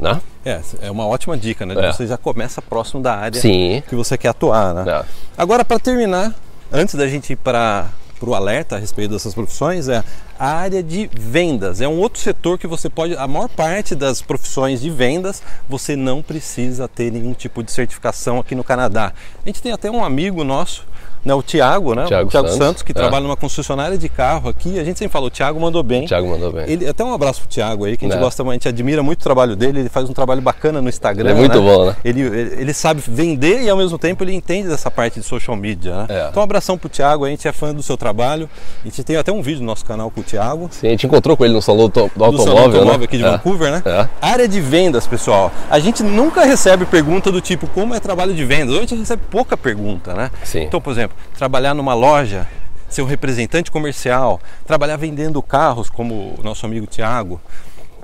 Né? 0.00 0.20
É, 0.44 0.60
é 0.80 0.90
uma 0.90 1.06
ótima 1.06 1.36
dica, 1.36 1.64
né? 1.64 1.74
É. 1.76 1.92
Você 1.92 2.06
já 2.06 2.16
começa 2.16 2.60
próximo 2.60 3.02
da 3.02 3.14
área 3.14 3.40
Sim. 3.40 3.82
que 3.88 3.94
você 3.94 4.18
quer 4.18 4.28
atuar, 4.28 4.74
né? 4.74 4.84
É. 4.90 5.04
Agora, 5.36 5.64
para 5.64 5.78
terminar, 5.78 6.34
antes 6.70 6.94
da 6.94 7.06
gente 7.06 7.32
ir 7.32 7.36
para 7.36 7.88
o 8.20 8.34
alerta 8.34 8.76
a 8.76 8.78
respeito 8.78 9.12
dessas 9.12 9.34
profissões, 9.34 9.88
é 9.88 10.02
a 10.38 10.46
área 10.46 10.82
de 10.82 11.08
vendas. 11.12 11.80
É 11.80 11.86
um 11.86 11.98
outro 11.98 12.20
setor 12.20 12.58
que 12.58 12.66
você 12.66 12.90
pode. 12.90 13.16
A 13.16 13.28
maior 13.28 13.48
parte 13.48 13.94
das 13.94 14.20
profissões 14.20 14.80
de 14.80 14.90
vendas 14.90 15.42
você 15.68 15.94
não 15.94 16.22
precisa 16.22 16.88
ter 16.88 17.12
nenhum 17.12 17.32
tipo 17.32 17.62
de 17.62 17.70
certificação 17.70 18.40
aqui 18.40 18.54
no 18.54 18.64
Canadá. 18.64 19.12
A 19.44 19.48
gente 19.48 19.62
tem 19.62 19.70
até 19.70 19.90
um 19.90 20.04
amigo 20.04 20.42
nosso. 20.42 20.84
Né, 21.24 21.32
o 21.34 21.42
Tiago, 21.42 21.94
né? 21.94 22.04
Thiago 22.06 22.28
o 22.28 22.30
Thiago 22.30 22.48
Santos, 22.48 22.66
Santos, 22.66 22.82
que 22.82 22.90
é. 22.90 22.94
trabalha 22.94 23.22
numa 23.22 23.36
concessionária 23.36 23.96
de 23.96 24.08
carro 24.08 24.48
aqui. 24.48 24.78
A 24.78 24.84
gente 24.84 24.98
sempre 24.98 25.12
fala, 25.12 25.26
o 25.26 25.30
Thiago 25.30 25.60
mandou 25.60 25.82
bem. 25.82 26.04
O 26.04 26.08
Thiago 26.08 26.28
mandou 26.28 26.52
bem. 26.52 26.64
Ele, 26.68 26.88
até 26.88 27.04
um 27.04 27.14
abraço 27.14 27.42
pro 27.42 27.48
Thiago 27.48 27.84
aí, 27.84 27.96
que 27.96 28.04
a 28.04 28.08
gente 28.08 28.18
É. 28.18 28.20
gosta, 28.20 28.42
a 28.42 28.52
gente 28.52 28.66
admira 28.68 29.02
muito 29.02 29.20
o 29.20 29.22
trabalho 29.22 29.54
dele, 29.54 29.80
ele 29.80 29.88
faz 29.88 30.10
um 30.10 30.12
trabalho 30.12 30.40
bacana 30.42 30.82
no 30.82 30.88
Instagram. 30.88 31.30
Ele 31.30 31.38
é 31.38 31.40
muito 31.40 31.62
bom, 31.62 31.86
né? 31.86 31.96
Ele, 32.04 32.20
ele, 32.22 32.72
sabe 32.74 33.02
vender 33.06 33.62
e 33.62 33.70
ao 33.70 33.76
mesmo 33.76 33.98
tempo 33.98 34.24
ele 34.24 34.34
entende 34.34 34.68
dessa 34.68 34.90
parte 34.90 35.20
de 35.20 35.26
social 35.26 35.56
media, 35.56 35.94
né? 35.94 36.06
É. 36.08 36.28
Então 36.30 36.40
um 36.40 36.44
abração 36.44 36.76
pro 36.76 36.88
Thiago, 36.88 37.24
a 37.24 37.28
gente 37.28 37.46
é 37.46 37.52
fã 37.52 37.72
do 37.72 37.82
seu 37.82 37.96
trabalho. 37.96 38.48
A 38.82 38.88
gente 38.88 39.04
tem 39.04 39.16
até 39.16 39.30
um 39.30 39.42
vídeo 39.42 39.60
no 39.60 39.66
nosso 39.66 39.84
canal 39.84 40.10
com 40.10 40.20
o 40.20 40.24
Thiago. 40.24 40.68
Sim, 40.72 40.88
a 40.88 40.90
gente 40.90 41.06
encontrou 41.06 41.36
com 41.36 41.44
ele 41.44 41.54
no 41.54 41.62
salão 41.62 41.88
Do 41.88 42.00
automóvel, 42.00 42.38
salão 42.44 42.62
automóvel 42.64 42.98
né? 42.98 43.04
aqui 43.04 43.16
de 43.16 43.24
É. 43.24 43.30
Vancouver, 43.30 43.70
né? 43.70 43.82
É. 43.84 44.08
Área 44.20 44.48
de 44.48 44.60
vendas, 44.60 45.06
pessoal. 45.06 45.52
A 45.70 45.78
gente 45.78 46.02
nunca 46.02 46.44
recebe 46.44 46.84
pergunta 46.84 47.30
do 47.30 47.40
tipo 47.40 47.66
como 47.68 47.94
é 47.94 48.00
trabalho 48.00 48.34
de 48.34 48.44
vendas. 48.44 48.74
Hoje 48.74 48.84
a 48.84 48.88
gente 48.88 49.00
recebe 49.00 49.22
pouca 49.30 49.56
pergunta, 49.56 50.14
né? 50.14 50.30
Sim. 50.42 50.62
Então, 50.62 50.80
por 50.80 50.90
exemplo, 50.92 51.11
trabalhar 51.36 51.74
numa 51.74 51.94
loja, 51.94 52.46
ser 52.88 53.02
um 53.02 53.06
representante 53.06 53.70
comercial, 53.70 54.40
trabalhar 54.66 54.96
vendendo 54.96 55.42
carros, 55.42 55.88
como 55.90 56.34
o 56.38 56.40
nosso 56.42 56.64
amigo 56.66 56.86
Thiago. 56.86 57.40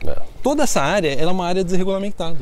É. 0.06 0.16
Toda 0.42 0.62
essa 0.62 0.80
área 0.80 1.12
é 1.12 1.26
uma 1.26 1.46
área 1.46 1.62
desregulamentada. 1.64 2.38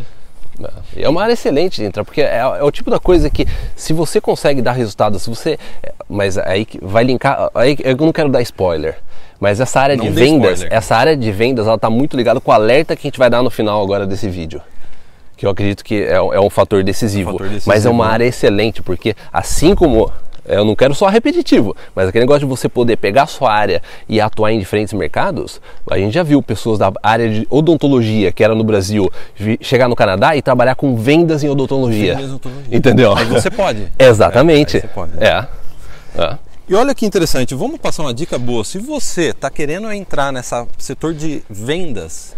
É. 0.95 1.03
É 1.03 1.09
uma 1.09 1.23
área 1.23 1.35
excelente 1.35 1.77
de 1.77 1.85
entrar, 1.85 2.03
porque 2.05 2.23
é, 2.23 2.39
é 2.39 2.63
o 2.63 2.71
tipo 2.71 2.91
da 2.91 2.99
coisa 2.99 3.29
que 3.29 3.47
se 3.75 3.93
você 3.93 4.21
consegue 4.21 4.63
dar 4.63 4.73
resultado, 4.73 5.19
se 5.19 5.29
você. 5.29 5.59
é, 5.83 5.93
Mas 6.09 6.39
aí 6.39 6.65
que 6.65 6.79
vai 6.83 7.05
linkar. 7.05 7.51
Aí 7.55 7.77
eu 7.85 7.97
não 7.97 8.13
quero 8.13 8.29
dar 8.31 8.41
spoiler. 8.43 8.97
Mas 9.39 9.61
essa 9.61 9.81
área 9.81 9.97
Não 9.97 10.05
de 10.05 10.11
vendas, 10.11 10.53
spoiler. 10.61 10.75
essa 10.79 10.97
área 10.97 11.15
de 11.15 11.31
vendas, 11.31 11.67
ela 11.67 11.77
tá 11.79 11.91
muito 11.91 12.17
ligada 12.17 12.41
com 12.41 12.51
o 12.51 12.55
alerta 12.55 12.97
que 12.97 13.07
a 13.07 13.09
gente 13.11 13.19
vai 13.19 13.29
dar 13.29 13.43
no 13.43 13.51
final 13.51 13.83
agora 13.83 14.07
desse 14.07 14.31
vídeo. 14.31 14.63
Que 15.37 15.45
eu 15.45 15.51
acredito 15.51 15.85
que 15.85 16.03
é, 16.05 16.15
é 16.15 16.41
um 16.41 16.49
fator 16.49 16.83
decisivo. 16.83 17.33
fator 17.33 17.49
decisivo, 17.49 17.69
Mas 17.69 17.85
é 17.85 17.91
uma 17.91 18.07
né? 18.07 18.13
área 18.15 18.25
excelente, 18.25 18.83
porque 18.83 19.15
assim 19.31 19.75
como. 19.75 20.11
Eu 20.49 20.65
não 20.65 20.75
quero 20.75 20.95
só 20.95 21.09
repetitivo, 21.09 21.77
mas 21.95 22.09
aquele 22.09 22.25
negócio 22.25 22.41
de 22.41 22.47
você 22.47 22.69
poder 22.69 22.97
pegar 22.97 23.25
a 23.25 23.27
sua 23.27 23.53
área 23.53 23.83
e 24.09 24.21
atuar 24.21 24.53
em 24.53 24.59
diferentes 24.59 24.95
mercados, 24.95 25.61
a 25.91 25.99
gente 25.99 26.15
já 26.15 26.23
viu 26.23 26.43
pessoas 26.43 26.79
da 26.79 26.93
área 27.03 27.29
de 27.29 27.47
odontologia, 27.51 28.33
que 28.33 28.45
era 28.45 28.55
no 28.55 28.65
Brasil, 28.65 29.11
chegar 29.61 29.89
no 29.89 29.97
Canadá 29.97 30.37
e 30.37 30.43
trabalhar 30.43 30.75
com 30.75 30.97
vendas 30.97 31.43
em 31.43 31.49
odontologia. 31.49 32.15
Vendas 32.15 32.31
em 32.31 32.35
odontologia. 32.35 32.77
Entendeu? 32.77 33.17
Aí 33.17 33.25
você 33.25 33.51
pode. 33.51 33.89
Exatamente. 33.99 34.77
É, 34.77 34.81
você 34.81 34.89
pode. 34.89 35.13
É. 35.19 35.47
É. 36.17 36.39
E 36.69 36.75
olha 36.75 36.95
que 36.95 37.07
interessante, 37.07 37.55
vamos 37.55 37.79
passar 37.79 38.03
uma 38.03 38.13
dica 38.13 38.37
boa. 38.39 38.65
Se 38.65 38.79
você 38.79 39.31
está 39.31 39.49
querendo 39.49 39.91
entrar 39.93 40.33
nesse 40.33 40.53
setor 40.79 41.15
de 41.15 41.43
vendas, 41.49 42.35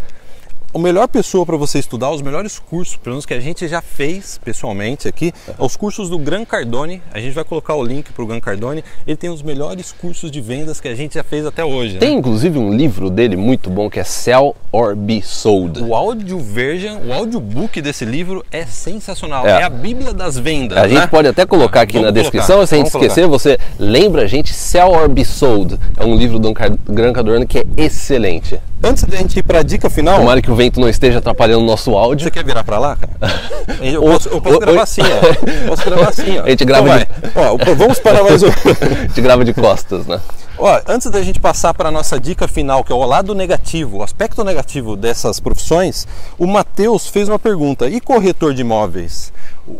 a 0.73 0.79
melhor 0.79 1.07
pessoa 1.07 1.45
para 1.45 1.57
você 1.57 1.79
estudar, 1.79 2.11
os 2.11 2.21
melhores 2.21 2.59
cursos, 2.59 2.95
pelo 2.95 3.15
menos 3.15 3.25
que 3.25 3.33
a 3.33 3.39
gente 3.39 3.67
já 3.67 3.81
fez 3.81 4.39
pessoalmente 4.43 5.07
aqui, 5.07 5.33
é 5.47 5.53
os 5.57 5.75
cursos 5.75 6.09
do 6.09 6.17
Gran 6.17 6.45
Cardone. 6.45 7.01
A 7.11 7.19
gente 7.19 7.33
vai 7.33 7.43
colocar 7.43 7.75
o 7.75 7.83
link 7.83 8.11
para 8.11 8.23
o 8.23 8.27
Gran 8.27 8.39
Cardone. 8.39 8.83
Ele 9.07 9.17
tem 9.17 9.29
os 9.29 9.41
melhores 9.41 9.91
cursos 9.91 10.29
de 10.29 10.39
vendas 10.39 10.79
que 10.79 10.87
a 10.87 10.93
gente 10.95 11.15
já 11.15 11.23
fez 11.23 11.45
até 11.45 11.63
hoje. 11.65 11.93
né? 11.93 11.99
Tem 11.99 12.17
inclusive 12.17 12.57
um 12.59 12.71
livro 12.71 13.09
dele 13.09 13.35
muito 13.35 13.69
bom 13.69 13.89
que 13.89 13.99
é 13.99 14.03
Sell 14.03 14.55
or 14.71 14.95
Be 14.95 15.21
Sold. 15.21 15.81
O 15.81 15.95
áudio 15.95 16.39
version, 16.39 16.99
o 17.05 17.13
audiobook 17.13 17.81
desse 17.81 18.05
livro 18.05 18.45
é 18.51 18.65
sensacional. 18.65 19.47
É. 19.47 19.61
É, 19.61 19.63
a 19.63 19.69
Bíblia 19.69 20.13
das 20.13 20.37
vendas. 20.37 20.77
A 20.77 20.87
gente 20.87 20.99
né? 20.99 21.07
pode 21.07 21.27
até 21.27 21.45
colocar 21.45 21.81
aqui 21.81 21.93
Vamos 21.93 22.07
na 22.07 22.13
colocar, 22.13 22.31
descrição, 22.31 22.65
se 22.65 22.75
a 22.75 22.77
gente 22.77 22.91
vamos 22.91 23.07
esquecer, 23.07 23.27
você 23.27 23.57
lembra 23.79 24.23
a 24.23 24.27
gente 24.27 24.53
Sell 24.53 24.91
or 24.91 25.09
Be 25.09 25.25
Sold. 25.25 25.79
É 25.97 26.05
um 26.05 26.15
livro 26.15 26.37
do 26.37 26.53
Gran 26.87 27.11
Cardone 27.11 27.45
que 27.47 27.59
é 27.59 27.65
excelente. 27.77 28.59
Antes 28.81 29.03
da 29.03 29.17
gente 29.17 29.39
ir 29.39 29.43
para 29.43 29.59
a 29.59 29.63
dica 29.63 29.89
final. 29.89 30.19
Tomara 30.19 30.41
que 30.41 30.49
o 30.49 30.55
vento 30.55 30.79
não 30.79 30.87
esteja 30.87 31.19
atrapalhando 31.19 31.61
o 31.63 31.65
nosso 31.65 31.97
áudio. 31.97 32.23
Você 32.23 32.31
quer 32.31 32.45
virar 32.45 32.63
para 32.63 32.79
lá, 32.79 32.95
cara? 32.95 33.11
Eu 33.81 34.01
posso, 34.01 34.27
eu 34.29 34.41
posso 34.41 34.59
gravar 34.59 34.81
assim, 34.81 35.01
ó. 35.01 35.67
Posso 35.69 35.85
gravar 35.85 36.09
assim, 36.09 36.37
ó. 36.37 36.43
A 36.43 36.49
gente 36.49 36.65
grava 36.65 37.01
então 37.31 37.57
de... 37.57 37.69
ó, 37.69 37.75
vamos 37.75 37.99
para 37.99 38.23
mais 38.23 38.43
um. 38.43 38.47
a 38.51 39.01
gente 39.07 39.21
grava 39.21 39.45
de 39.45 39.53
costas, 39.53 40.05
né? 40.05 40.19
Ó, 40.61 40.81
antes 40.87 41.09
da 41.09 41.21
gente 41.23 41.39
passar 41.39 41.73
para 41.73 41.87
a 41.87 41.91
nossa 41.91 42.19
dica 42.19 42.45
final, 42.45 42.83
que 42.83 42.91
é 42.91 42.95
o 42.95 43.05
lado 43.05 43.33
negativo, 43.33 43.99
o 43.99 44.03
aspecto 44.03 44.43
negativo 44.43 44.97
dessas 44.97 45.39
profissões, 45.39 46.05
o 46.37 46.45
Matheus 46.45 47.07
fez 47.07 47.29
uma 47.29 47.39
pergunta: 47.39 47.87
e 47.87 48.01
corretor 48.01 48.53
de 48.53 48.59
imóveis? 48.59 49.31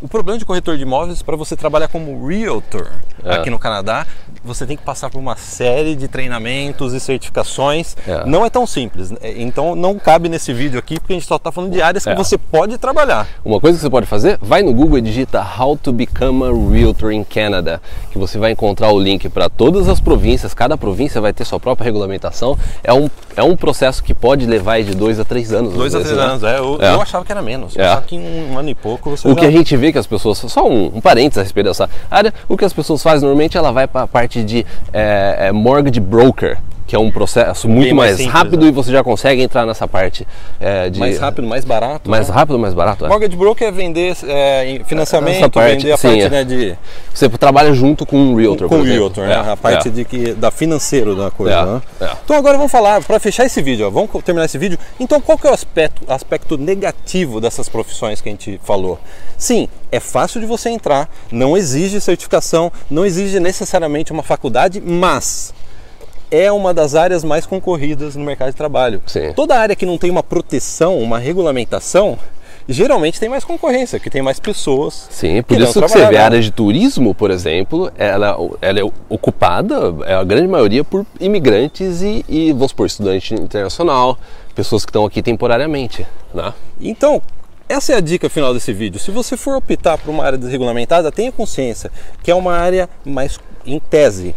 O 0.02 0.08
problema 0.08 0.38
de 0.38 0.46
corretor 0.46 0.78
de 0.78 0.84
imóveis, 0.84 1.22
para 1.22 1.36
você 1.36 1.56
trabalhar 1.56 1.88
como 1.88 2.28
realtor 2.28 2.92
é. 3.26 3.34
aqui 3.34 3.50
no 3.50 3.58
Canadá, 3.58 4.06
você 4.44 4.66
tem 4.66 4.78
que 4.78 4.84
passar 4.84 5.10
por 5.10 5.18
uma 5.18 5.36
série 5.36 5.96
de 5.96 6.08
treinamentos 6.08 6.94
e 6.94 7.00
certificações. 7.00 7.98
É. 8.08 8.24
Não 8.26 8.46
é 8.46 8.50
tão 8.52 8.68
simples. 8.68 9.12
É, 9.20 9.42
então 9.42 9.76
não 9.76 9.98
cabe 9.98 10.30
nesse 10.30 10.54
vídeo 10.54 10.78
aqui, 10.78 11.00
porque 11.00 11.14
a 11.14 11.16
gente 11.16 11.28
só 11.28 11.38
está 11.38 11.52
falando 11.52 11.72
de 11.72 11.82
áreas 11.82 12.04
que 12.04 12.12
é. 12.12 12.16
você 12.16 12.38
pode 12.38 12.78
trabalhar. 12.78 13.28
Uma 13.44 13.60
coisa 13.60 13.78
que 13.78 13.82
você 13.82 13.90
pode 13.90 14.06
fazer, 14.06 14.38
vai 14.42 14.62
no 14.62 14.74
Google 14.74 15.00
e 15.00 15.02
digita 15.02 15.46
How 15.60 15.76
to 15.78 15.92
Become 15.92 16.44
a 16.44 16.72
Realtor 16.72 17.12
in 17.12 17.24
Canada, 17.24 17.82
que 18.12 18.18
você 18.18 18.38
vai 18.38 18.52
encontrar 18.52 18.92
o 18.92 19.00
link 19.00 19.28
para 19.28 19.50
todas 19.50 19.90
as 19.90 20.00
províncias. 20.00 20.54
Cada 20.54 20.69
província 20.78 21.20
vai 21.22 21.34
ter 21.34 21.46
sua 21.46 21.60
própria 21.60 21.86
regulamentação. 21.86 22.58
É 22.84 22.94
um, 22.94 23.10
é 23.36 23.44
um 23.44 23.56
processo 23.56 24.04
que 24.04 24.14
pode 24.14 24.46
levar 24.46 24.82
de 24.84 24.96
dois 24.96 25.20
a 25.20 25.26
três 25.26 25.52
anos. 25.54 25.74
Dois 25.74 25.96
a 25.96 26.00
três 26.00 26.16
né? 26.16 26.24
anos, 26.24 26.44
é. 26.44 26.60
Eu, 26.60 26.78
é. 26.82 26.94
eu, 26.94 27.02
achava 27.02 27.26
que 27.26 27.32
era 27.32 27.42
menos. 27.42 27.76
Eu 27.76 27.84
achava 27.84 28.02
que 28.02 28.16
em 28.16 28.52
um 28.52 28.58
ano 28.58 28.70
e 28.70 28.76
pouco 28.76 29.12
você 29.12 29.28
O 29.28 29.32
já... 29.32 29.40
que 29.40 29.46
a 29.46 29.52
gente 29.52 29.76
vê 29.76 29.92
que 29.92 29.98
as 29.98 30.08
pessoas, 30.08 30.38
só 30.38 30.68
um, 30.68 30.92
um 30.96 31.02
parênteses 31.02 31.38
a 31.38 31.44
respeito 31.44 31.68
dessa 31.68 31.90
área, 32.10 32.34
o 32.48 32.58
que 32.58 32.66
as 32.66 32.74
pessoas 32.74 33.02
fazem 33.02 33.22
normalmente, 33.22 33.58
ela 33.58 33.72
vai 33.72 33.88
para 33.88 34.04
a 34.04 34.08
parte 34.08 34.44
de 34.44 34.66
é, 34.94 35.48
é, 35.48 35.52
mortgage 35.52 36.00
broker, 36.00 36.58
que 36.90 36.96
é 36.96 37.00
um 37.00 37.12
processo 37.12 37.70
muito 37.70 37.94
mais, 37.94 38.14
mais 38.14 38.18
simples, 38.18 38.34
rápido 38.34 38.64
né? 38.64 38.70
e 38.70 38.72
você 38.72 38.92
já 38.92 39.04
consegue 39.04 39.44
entrar 39.44 39.64
nessa 39.64 39.88
parte 39.88 40.28
é, 40.60 40.90
de 40.90 41.00
mais 41.00 41.20
rápido, 41.20 41.48
mais 41.48 41.64
barato. 41.64 42.10
Mais 42.10 42.28
né? 42.28 42.34
rápido, 42.34 42.58
mais 42.58 42.74
barato. 42.74 43.06
É. 43.06 43.08
Mortgage 43.08 43.38
broker 43.38 43.68
é 43.68 43.72
vender 43.72 44.18
é, 44.28 44.82
financiamento, 44.88 45.52
parte, 45.52 45.78
vender 45.78 45.92
a 45.92 45.98
sim, 45.98 46.08
parte 46.08 46.24
é. 46.24 46.30
né, 46.32 46.44
de 46.44 46.76
você 47.14 47.30
trabalha 47.30 47.72
junto 47.76 48.08
com 48.08 48.18
um 48.18 48.34
realtor. 48.34 48.68
Com 48.68 48.80
o 48.80 48.84
realtor, 48.84 49.28
né? 49.28 49.36
É, 49.36 49.52
a 49.52 49.56
parte 49.56 49.90
é. 49.90 49.92
de 49.92 50.04
que 50.04 50.34
da 50.34 50.50
financeiro 50.50 51.16
da 51.16 51.30
coisa. 51.30 51.64
Né? 51.64 51.82
Então 52.26 52.36
agora 52.36 52.58
vamos 52.58 52.72
falar 52.72 53.04
para 53.04 53.20
fechar 53.20 53.46
esse 53.46 53.62
vídeo. 53.62 53.86
Ó, 53.86 53.92
vamos 53.92 54.10
terminar 54.24 54.46
esse 54.46 54.58
vídeo. 54.58 54.80
Então 55.00 55.22
qual 55.22 55.38
que 55.38 55.46
é 55.46 55.52
o 55.52 55.54
aspecto, 55.54 56.02
aspecto 56.12 56.58
negativo 56.58 57.40
dessas 57.40 57.70
profissões 57.70 58.20
que 58.20 58.30
a 58.30 58.32
gente 58.32 58.60
falou? 58.64 59.00
Sim, 59.38 59.68
é 59.92 60.00
fácil 60.00 60.42
de 60.42 60.48
você 60.48 60.72
entrar, 60.72 61.08
não 61.32 61.56
exige 61.56 62.02
certificação, 62.02 62.72
não 62.90 63.06
exige 63.06 63.40
necessariamente 63.40 64.12
uma 64.12 64.24
faculdade, 64.24 64.82
mas 64.82 65.54
é 66.32 66.52
uma 66.52 66.74
das 66.74 66.96
áreas 66.96 67.24
mais 67.24 67.46
concorridas 67.46 68.16
no 68.16 68.24
mercado 68.24 68.52
de 68.52 68.56
trabalho. 68.56 69.02
Sim. 69.06 69.34
Toda 69.34 69.58
área 69.58 69.76
que 69.76 69.86
não 69.86 69.98
tem 69.98 70.10
uma 70.10 70.24
proteção, 70.24 71.00
uma 71.00 71.18
regulamentação, 71.18 72.18
geralmente 72.68 73.20
tem 73.20 73.28
mais 73.28 73.44
concorrência, 73.44 74.00
que 74.00 74.10
tem 74.10 74.22
mais 74.22 74.40
pessoas. 74.40 75.08
Sim, 75.10 75.42
por 75.42 75.60
isso 75.60 75.74
que 75.74 75.88
você 75.88 76.06
vê 76.06 76.18
a 76.18 76.26
área 76.26 76.40
de 76.40 76.52
turismo, 76.52 77.16
por 77.16 77.32
exemplo, 77.32 77.92
ela, 77.98 78.38
ela 78.62 78.80
é 78.80 78.84
ocupada, 79.10 79.96
é 80.06 80.14
a 80.14 80.24
grande 80.24 80.48
maioria, 80.48 80.84
por 80.84 81.06
imigrantes 81.20 82.02
e, 82.02 82.24
e 82.30 82.52
vamos 82.54 82.70
supor, 82.70 82.86
estudante 82.86 83.34
internacional, 83.34 84.18
pessoas 84.54 84.86
que 84.86 84.90
estão 84.90 85.06
aqui 85.06 85.22
temporariamente. 85.22 86.06
Né? 86.34 86.54
Então, 86.80 87.22
essa 87.68 87.94
é 87.94 87.96
a 87.96 88.00
dica 88.00 88.30
final 88.30 88.54
desse 88.54 88.72
vídeo. 88.72 89.00
Se 89.00 89.10
você 89.10 89.36
for 89.36 89.56
optar 89.56 89.98
por 89.98 90.10
uma 90.12 90.24
área 90.24 90.38
desregulamentada, 90.38 91.12
tenha 91.12 91.32
consciência 91.32 91.92
que 92.22 92.30
é 92.30 92.36
uma 92.36 92.54
área 92.54 92.88
mais, 93.04 93.40
em 93.66 93.80
tese, 93.80 94.36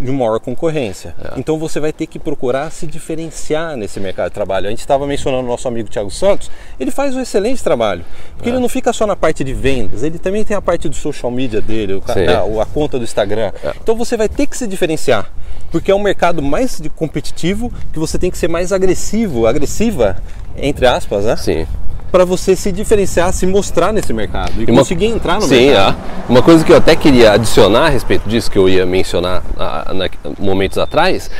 de 0.00 0.10
maior 0.10 0.38
concorrência. 0.40 1.14
É. 1.22 1.38
Então 1.38 1.58
você 1.58 1.80
vai 1.80 1.92
ter 1.92 2.06
que 2.06 2.18
procurar 2.18 2.70
se 2.70 2.86
diferenciar 2.86 3.76
nesse 3.76 3.98
mercado 4.00 4.28
de 4.28 4.34
trabalho. 4.34 4.66
A 4.66 4.70
gente 4.70 4.80
estava 4.80 5.06
mencionando 5.06 5.44
o 5.44 5.46
nosso 5.48 5.66
amigo 5.66 5.88
Thiago 5.88 6.10
Santos, 6.10 6.50
ele 6.78 6.90
faz 6.90 7.14
um 7.14 7.20
excelente 7.20 7.62
trabalho, 7.62 8.04
porque 8.36 8.48
é. 8.48 8.52
ele 8.52 8.60
não 8.60 8.68
fica 8.68 8.92
só 8.92 9.06
na 9.06 9.16
parte 9.16 9.42
de 9.42 9.52
vendas, 9.52 10.02
ele 10.02 10.18
também 10.18 10.44
tem 10.44 10.56
a 10.56 10.62
parte 10.62 10.88
do 10.88 10.94
social 10.94 11.30
media 11.30 11.60
dele, 11.60 11.94
o, 11.94 12.02
a, 12.06 12.62
a, 12.62 12.66
conta 12.66 12.98
do 12.98 13.04
Instagram. 13.04 13.52
É. 13.62 13.72
Então 13.82 13.96
você 13.96 14.16
vai 14.16 14.28
ter 14.28 14.46
que 14.46 14.56
se 14.56 14.66
diferenciar, 14.66 15.30
porque 15.70 15.90
é 15.90 15.94
um 15.94 16.02
mercado 16.02 16.42
mais 16.42 16.80
competitivo 16.94 17.72
que 17.92 17.98
você 17.98 18.18
tem 18.18 18.30
que 18.30 18.38
ser 18.38 18.48
mais 18.48 18.72
agressivo, 18.72 19.46
agressiva, 19.46 20.16
entre 20.56 20.86
aspas, 20.86 21.24
né? 21.24 21.36
Sim 21.36 21.66
para 22.10 22.24
você 22.24 22.56
se 22.56 22.72
diferenciar, 22.72 23.32
se 23.32 23.46
mostrar 23.46 23.92
nesse 23.92 24.12
mercado 24.12 24.52
e, 24.56 24.64
e 24.64 24.70
uma... 24.70 24.80
conseguir 24.80 25.06
entrar 25.06 25.36
no 25.36 25.42
Sim, 25.42 25.66
mercado. 25.66 25.96
É. 25.96 26.30
Uma 26.30 26.42
coisa 26.42 26.64
que 26.64 26.72
eu 26.72 26.76
até 26.76 26.96
queria 26.96 27.32
adicionar 27.32 27.86
a 27.86 27.88
respeito 27.88 28.28
disso, 28.28 28.50
que 28.50 28.58
eu 28.58 28.68
ia 28.68 28.84
mencionar 28.84 29.42
a, 29.58 29.92
a, 29.92 30.42
momentos 30.42 30.78
atrás, 30.78 31.30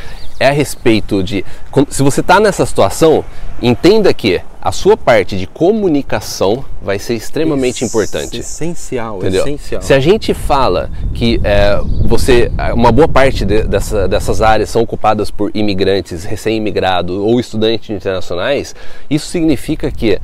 é 0.40 0.48
a 0.48 0.52
respeito 0.52 1.22
de 1.22 1.44
se 1.88 2.02
você 2.02 2.20
está 2.20 2.38
nessa 2.38 2.64
situação, 2.64 3.24
entenda 3.60 4.12
que 4.14 4.40
a 4.60 4.72
sua 4.72 4.96
parte 4.96 5.38
de 5.38 5.46
comunicação 5.46 6.64
vai 6.82 6.98
ser 6.98 7.14
extremamente 7.14 7.84
importante. 7.84 8.38
Essencial, 8.38 9.18
entendeu? 9.18 9.42
essencial. 9.42 9.82
Se 9.82 9.94
a 9.94 10.00
gente 10.00 10.34
fala 10.34 10.90
que 11.14 11.40
é, 11.44 11.80
você, 12.04 12.50
uma 12.74 12.92
boa 12.92 13.08
parte 13.08 13.44
de, 13.44 13.62
dessa, 13.62 14.06
dessas 14.08 14.42
áreas 14.42 14.68
são 14.68 14.82
ocupadas 14.82 15.30
por 15.30 15.50
imigrantes, 15.54 16.24
recém-imigrados 16.24 17.16
ou 17.16 17.38
estudantes 17.38 17.90
internacionais, 17.90 18.74
isso 19.08 19.28
significa 19.28 19.90
que 19.90 20.18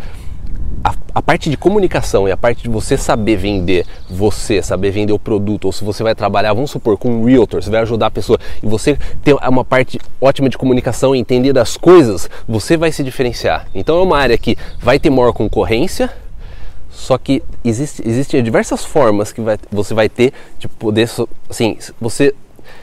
a, 1.15 1.23
parte 1.23 1.49
de 1.49 1.57
comunicação 1.57 2.29
e 2.29 2.33
a 2.33 2.37
parte 2.37 2.63
de 2.63 2.69
você 2.69 2.97
saber 2.97 3.37
vender 3.37 3.87
você, 4.09 4.63
saber 4.63 4.91
vender 4.91 5.13
o 5.13 5.19
produto, 5.19 5.67
ou 5.67 5.73
se 5.73 5.85
você 5.85 6.03
vai 6.03 6.15
trabalhar, 6.15 6.53
vamos 6.53 6.71
supor, 6.71 6.97
com 6.97 7.11
um 7.11 7.25
realtor, 7.25 7.63
você 7.63 7.71
vai 7.71 7.81
ajudar 7.81 8.07
a 8.07 8.11
pessoa 8.11 8.39
e 8.63 8.67
você 8.67 8.99
ter 9.23 9.35
uma 9.35 9.65
parte 9.65 10.01
ótima 10.21 10.49
de 10.49 10.59
comunicação 10.59 11.15
e 11.15 11.19
entender 11.19 11.53
das 11.53 11.77
coisas, 11.77 12.29
você 12.49 12.77
vai 12.77 12.91
se 12.91 13.03
diferenciar. 13.03 13.67
Então 13.75 13.99
é 13.99 14.03
uma 14.03 14.19
área 14.19 14.37
que 14.37 14.57
vai 14.81 14.99
ter 14.99 15.11
maior 15.11 15.33
concorrência, 15.33 16.11
só 16.91 17.19
que 17.19 17.43
existe, 17.65 18.03
existem 18.07 18.43
diversas 18.43 18.85
formas 18.85 19.33
que 19.33 19.41
vai, 19.41 19.59
você 19.71 19.95
vai 19.95 20.09
ter 20.09 20.33
de 20.59 20.69
poder, 20.69 21.09
assim, 21.51 21.77
você 22.01 22.35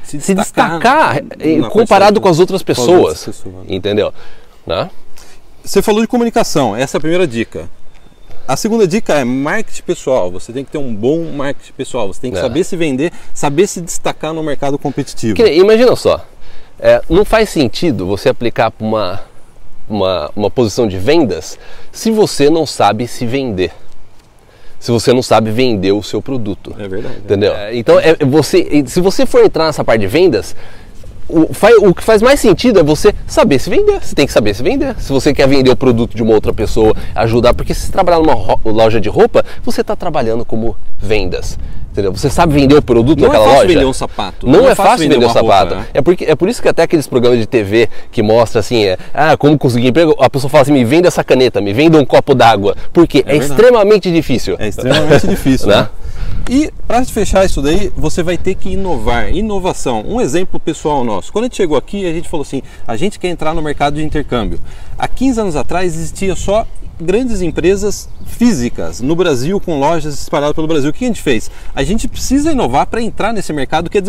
se 0.03 0.17
destacar, 0.33 1.15
se 1.15 1.21
destacar 1.29 1.69
comparado 1.69 2.19
com 2.19 2.27
as 2.27 2.39
outras 2.39 2.61
pessoas, 2.61 3.29
entendeu? 3.67 4.13
Né? 4.65 4.89
Você 5.63 5.81
falou 5.81 6.01
de 6.01 6.07
comunicação, 6.07 6.75
essa 6.75 6.97
é 6.97 6.99
a 6.99 7.01
primeira 7.01 7.27
dica. 7.27 7.69
A 8.47 8.55
segunda 8.55 8.87
dica 8.87 9.13
é 9.13 9.23
marketing 9.23 9.83
pessoal. 9.83 10.31
Você 10.31 10.51
tem 10.51 10.65
que 10.65 10.71
ter 10.71 10.77
um 10.77 10.93
bom 10.93 11.23
marketing 11.31 11.73
pessoal. 11.73 12.07
Você 12.07 12.21
tem 12.21 12.31
que 12.31 12.37
é. 12.37 12.41
saber 12.41 12.63
se 12.63 12.75
vender, 12.75 13.11
saber 13.33 13.67
se 13.67 13.81
destacar 13.81 14.33
no 14.33 14.43
mercado 14.43 14.77
competitivo. 14.77 15.35
Que, 15.35 15.45
imagina 15.53 15.95
só, 15.95 16.25
é, 16.79 17.01
não 17.09 17.23
faz 17.23 17.49
sentido 17.49 18.05
você 18.05 18.29
aplicar 18.29 18.71
para 18.71 18.85
uma, 18.85 19.21
uma, 19.87 20.31
uma 20.35 20.51
posição 20.51 20.87
de 20.87 20.97
vendas 20.97 21.57
se 21.91 22.11
você 22.11 22.49
não 22.49 22.65
sabe 22.65 23.07
se 23.07 23.25
vender 23.25 23.71
se 24.81 24.91
você 24.91 25.13
não 25.13 25.21
sabe 25.21 25.51
vender 25.51 25.91
o 25.91 26.01
seu 26.01 26.23
produto. 26.23 26.75
É 26.77 26.87
verdade. 26.87 27.17
Entendeu? 27.19 27.53
É, 27.53 27.77
então, 27.77 27.99
é, 27.99 28.15
você, 28.25 28.83
se 28.87 28.99
você 28.99 29.27
for 29.27 29.45
entrar 29.45 29.67
nessa 29.67 29.83
parte 29.83 30.01
de 30.01 30.07
vendas, 30.07 30.55
o, 31.31 31.89
o, 31.89 31.93
que 31.93 32.03
faz 32.03 32.21
mais 32.21 32.39
sentido 32.39 32.79
é 32.79 32.83
você 32.83 33.13
saber 33.25 33.59
se 33.59 33.69
vender. 33.69 33.99
Você 34.01 34.15
tem 34.15 34.25
que 34.25 34.33
saber 34.33 34.53
se 34.53 34.63
vender. 34.63 34.95
Se 34.99 35.11
você 35.11 35.33
quer 35.33 35.47
vender 35.47 35.69
o 35.69 35.75
produto 35.75 36.15
de 36.15 36.23
uma 36.23 36.33
outra 36.33 36.53
pessoa, 36.53 36.95
ajudar, 37.15 37.53
porque 37.53 37.73
se 37.73 37.81
você 37.81 37.91
trabalhar 37.91 38.19
numa 38.19 38.57
loja 38.65 38.99
de 38.99 39.09
roupa, 39.09 39.43
você 39.63 39.81
está 39.81 39.95
trabalhando 39.95 40.45
como 40.45 40.75
vendas. 40.99 41.57
Entendeu? 41.91 42.13
Você 42.13 42.29
sabe 42.29 42.53
vender 42.53 42.75
o 42.75 42.81
produto 42.81 43.19
não 43.19 43.27
naquela 43.27 43.45
loja. 43.45 43.55
Não 43.55 43.59
é 43.59 43.65
fácil 43.65 43.67
vender 43.67 43.85
um 43.85 43.93
sapato. 43.93 44.47
Não, 44.47 44.61
não 44.61 44.69
é, 44.69 44.71
é, 44.71 44.75
fácil 44.75 44.97
vender, 44.99 45.13
vender 45.15 45.25
um 45.25 45.33
sapato. 45.33 45.73
Roupa, 45.73 45.81
né? 45.81 45.87
é, 45.93 46.01
porque, 46.01 46.23
é 46.23 46.35
por 46.35 46.47
isso 46.47 46.61
que 46.61 46.69
até 46.69 46.83
aqueles 46.83 47.05
programas 47.05 47.37
de 47.37 47.45
TV 47.45 47.89
que 48.09 48.23
mostra 48.23 48.61
assim, 48.61 48.85
é, 48.85 48.97
ah, 49.13 49.35
como 49.35 49.57
conseguir 49.57 49.89
emprego, 49.89 50.15
a 50.17 50.29
pessoa 50.29 50.49
fala 50.49 50.61
assim, 50.61 50.71
me 50.71 50.85
venda 50.85 51.09
essa 51.09 51.21
caneta, 51.21 51.59
me 51.59 51.73
venda 51.73 51.99
um 51.99 52.05
copo 52.05 52.33
d'água. 52.33 52.77
Porque 52.93 53.25
é, 53.27 53.33
é 53.33 53.35
extremamente 53.35 54.09
difícil. 54.09 54.55
É 54.57 54.69
extremamente 54.69 55.27
difícil, 55.27 55.67
né? 55.67 55.89
E 56.49 56.71
para 56.87 57.03
fechar 57.05 57.45
isso 57.45 57.61
daí, 57.61 57.91
você 57.95 58.21
vai 58.23 58.37
ter 58.37 58.55
que 58.55 58.69
inovar. 58.69 59.33
Inovação. 59.33 60.03
Um 60.07 60.19
exemplo 60.19 60.59
pessoal 60.59 61.03
nosso. 61.03 61.31
Quando 61.31 61.45
a 61.45 61.47
gente 61.47 61.57
chegou 61.57 61.77
aqui, 61.77 62.05
a 62.05 62.13
gente 62.13 62.27
falou 62.27 62.43
assim: 62.43 62.61
a 62.87 62.95
gente 62.95 63.19
quer 63.19 63.29
entrar 63.29 63.53
no 63.53 63.61
mercado 63.61 63.95
de 63.95 64.03
intercâmbio. 64.03 64.59
Há 64.97 65.07
15 65.07 65.39
anos 65.39 65.55
atrás 65.55 65.95
existia 65.95 66.35
só 66.35 66.65
grandes 67.01 67.41
empresas 67.41 68.07
físicas 68.25 69.01
no 69.01 69.15
Brasil, 69.15 69.59
com 69.59 69.79
lojas 69.79 70.13
espalhadas 70.21 70.55
pelo 70.55 70.67
Brasil. 70.67 70.89
O 70.89 70.93
que 70.93 71.03
a 71.03 71.07
gente 71.07 71.21
fez? 71.21 71.49
A 71.75 71.83
gente 71.83 72.07
precisa 72.07 72.51
inovar 72.51 72.85
para 72.87 73.01
entrar 73.01 73.33
nesse 73.33 73.51
mercado 73.51 73.89
que 73.89 73.97
é 73.97 74.01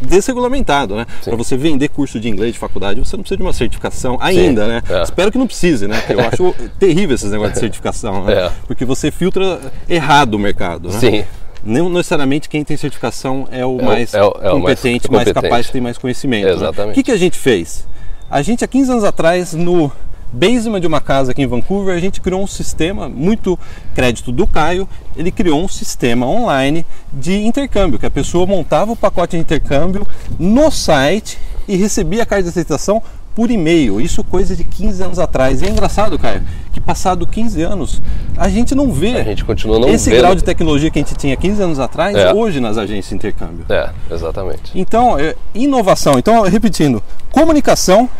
desregulamentado, 0.00 0.94
né? 0.94 1.06
Para 1.24 1.36
você 1.36 1.56
vender 1.56 1.88
curso 1.88 2.20
de 2.20 2.28
inglês 2.28 2.52
de 2.52 2.58
faculdade, 2.58 3.00
você 3.00 3.16
não 3.16 3.22
precisa 3.22 3.36
de 3.36 3.42
uma 3.42 3.52
certificação 3.52 4.16
ainda, 4.20 4.62
Sim. 4.62 4.68
né? 4.68 4.82
É. 4.88 5.02
Espero 5.02 5.32
que 5.32 5.38
não 5.38 5.46
precise, 5.46 5.86
né? 5.88 6.02
Eu 6.08 6.20
acho 6.28 6.54
terrível 6.78 7.14
esses 7.14 7.30
negócios 7.30 7.54
de 7.54 7.60
certificação, 7.60 8.24
né? 8.24 8.32
É. 8.32 8.52
Porque 8.66 8.84
você 8.84 9.10
filtra 9.10 9.60
errado 9.88 10.34
o 10.34 10.38
mercado, 10.38 10.88
né? 10.88 10.98
Sim. 10.98 11.24
Não 11.64 11.88
necessariamente 11.88 12.48
quem 12.48 12.64
tem 12.64 12.76
certificação 12.76 13.46
é 13.50 13.64
o 13.64 13.78
é 13.78 13.82
mais 13.82 14.14
é 14.14 14.22
o, 14.22 14.34
é 14.40 14.50
o 14.50 14.60
competente, 14.60 15.10
mais, 15.10 15.24
mais, 15.26 15.34
capaz, 15.34 15.70
tem 15.70 15.80
mais 15.80 15.98
conhecimento. 15.98 16.46
Né? 16.46 16.52
Exatamente. 16.52 16.86
Né? 16.86 16.92
O 16.92 16.94
que, 16.94 17.02
que 17.02 17.12
a 17.12 17.16
gente 17.16 17.38
fez? 17.38 17.86
A 18.30 18.42
gente, 18.42 18.64
há 18.64 18.68
15 18.68 18.92
anos 18.92 19.04
atrás, 19.04 19.52
no 19.52 19.92
basement 20.32 20.80
de 20.80 20.86
uma 20.86 21.00
casa 21.00 21.32
aqui 21.32 21.42
em 21.42 21.46
Vancouver, 21.46 21.94
a 21.94 22.00
gente 22.00 22.20
criou 22.20 22.42
um 22.42 22.46
sistema, 22.46 23.08
muito 23.08 23.58
crédito 23.94 24.30
do 24.30 24.46
Caio, 24.46 24.88
ele 25.16 25.30
criou 25.30 25.60
um 25.62 25.68
sistema 25.68 26.26
online 26.26 26.86
de 27.12 27.44
intercâmbio, 27.44 27.98
que 27.98 28.06
a 28.06 28.10
pessoa 28.10 28.46
montava 28.46 28.92
o 28.92 28.96
pacote 28.96 29.36
de 29.36 29.42
intercâmbio 29.42 30.06
no 30.38 30.70
site 30.70 31.38
e 31.66 31.76
recebia 31.76 32.22
a 32.22 32.26
carta 32.26 32.44
de 32.44 32.48
aceitação 32.50 33.02
por 33.40 33.50
e-mail. 33.50 33.98
Isso 34.02 34.22
coisa 34.22 34.54
de 34.54 34.62
15 34.62 35.02
anos 35.02 35.18
atrás. 35.18 35.62
E 35.62 35.64
é 35.64 35.70
engraçado, 35.70 36.18
Caio, 36.18 36.42
que 36.74 36.78
passado 36.80 37.26
15 37.26 37.62
anos, 37.62 38.02
a 38.36 38.50
gente 38.50 38.74
não 38.74 38.92
vê 38.92 39.16
A 39.16 39.24
gente 39.24 39.46
continua 39.46 39.78
não 39.78 39.88
esse 39.88 40.10
vendo. 40.10 40.18
grau 40.20 40.34
de 40.34 40.44
tecnologia 40.44 40.90
que 40.90 40.98
a 40.98 41.02
gente 41.02 41.14
tinha 41.14 41.34
15 41.34 41.62
anos 41.62 41.78
atrás, 41.78 42.14
É. 42.14 42.34
hoje 42.34 42.60
nas 42.60 42.76
agências 42.76 43.08
de 43.08 43.14
intercâmbio. 43.14 43.64
É, 43.70 43.88
exatamente. 44.10 44.70
Então, 44.74 45.18
é, 45.18 45.34
inovação. 45.54 46.18
Então, 46.18 46.42
repetindo, 46.42 47.02
comunicação, 47.32 48.10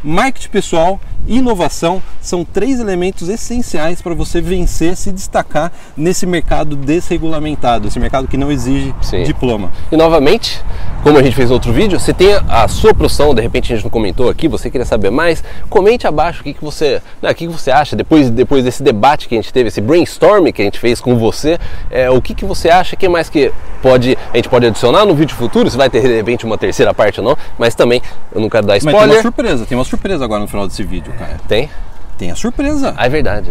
marketing 0.00 0.48
pessoal 0.50 1.00
inovação 1.26 2.02
são 2.20 2.44
três 2.44 2.80
elementos 2.80 3.28
essenciais 3.28 4.00
para 4.00 4.14
você 4.14 4.40
vencer, 4.40 4.96
se 4.96 5.10
destacar 5.12 5.72
nesse 5.96 6.26
mercado 6.26 6.76
desregulamentado, 6.76 7.88
esse 7.88 7.98
mercado 7.98 8.28
que 8.28 8.36
não 8.36 8.50
exige 8.50 8.94
Sim. 9.02 9.22
diploma. 9.24 9.70
E 9.90 9.96
novamente, 9.96 10.62
como 11.02 11.18
a 11.18 11.22
gente 11.22 11.34
fez 11.34 11.48
no 11.48 11.54
outro 11.54 11.72
vídeo, 11.72 11.98
você 11.98 12.12
tem 12.12 12.38
a 12.48 12.66
sua 12.68 12.94
profissão, 12.94 13.34
de 13.34 13.42
repente 13.42 13.72
a 13.72 13.76
gente 13.76 13.84
não 13.84 13.90
comentou 13.90 14.28
aqui, 14.28 14.48
você 14.48 14.70
queria 14.70 14.84
saber 14.84 15.10
mais, 15.10 15.42
comente 15.68 16.06
abaixo 16.06 16.40
o 16.40 16.44
que, 16.44 16.54
que 16.54 16.64
você, 16.64 17.02
né, 17.20 17.30
o 17.30 17.34
que, 17.34 17.46
que 17.46 17.52
você 17.52 17.70
acha 17.70 17.94
depois, 17.94 18.30
depois 18.30 18.64
desse 18.64 18.82
debate 18.82 19.28
que 19.28 19.34
a 19.34 19.40
gente 19.40 19.52
teve, 19.52 19.68
esse 19.68 19.80
brainstorm 19.80 20.46
que 20.52 20.62
a 20.62 20.64
gente 20.64 20.78
fez 20.78 21.00
com 21.00 21.16
você, 21.16 21.58
é, 21.90 22.10
o 22.10 22.20
que, 22.20 22.34
que 22.34 22.44
você 22.44 22.70
acha, 22.70 22.96
que 22.96 23.08
mais 23.08 23.28
que 23.28 23.52
pode, 23.82 24.16
a 24.32 24.36
gente 24.36 24.48
pode 24.48 24.66
adicionar 24.66 25.04
no 25.04 25.14
vídeo 25.14 25.36
futuro, 25.36 25.70
se 25.70 25.76
vai 25.76 25.88
ter 25.88 26.02
de 26.02 26.14
repente 26.14 26.44
uma 26.44 26.58
terceira 26.58 26.92
parte 26.92 27.20
ou 27.20 27.26
não, 27.26 27.36
mas 27.58 27.74
também 27.74 28.02
eu 28.32 28.40
não 28.40 28.48
quero 28.48 28.66
dar 28.66 28.74
Mas 28.74 28.82
tem 28.82 28.92
spoiler. 28.92 29.16
uma 29.16 29.22
surpresa, 29.22 29.66
tem 29.66 29.78
uma 29.78 29.84
surpresa 29.84 30.24
agora 30.24 30.40
no 30.40 30.48
final 30.48 30.66
desse 30.66 30.82
vídeo, 30.82 31.07
cara. 31.12 31.36
Tem? 31.48 31.68
Tem 32.16 32.30
a 32.30 32.34
surpresa. 32.36 32.94
Ah, 32.96 33.06
é 33.06 33.08
verdade. 33.08 33.50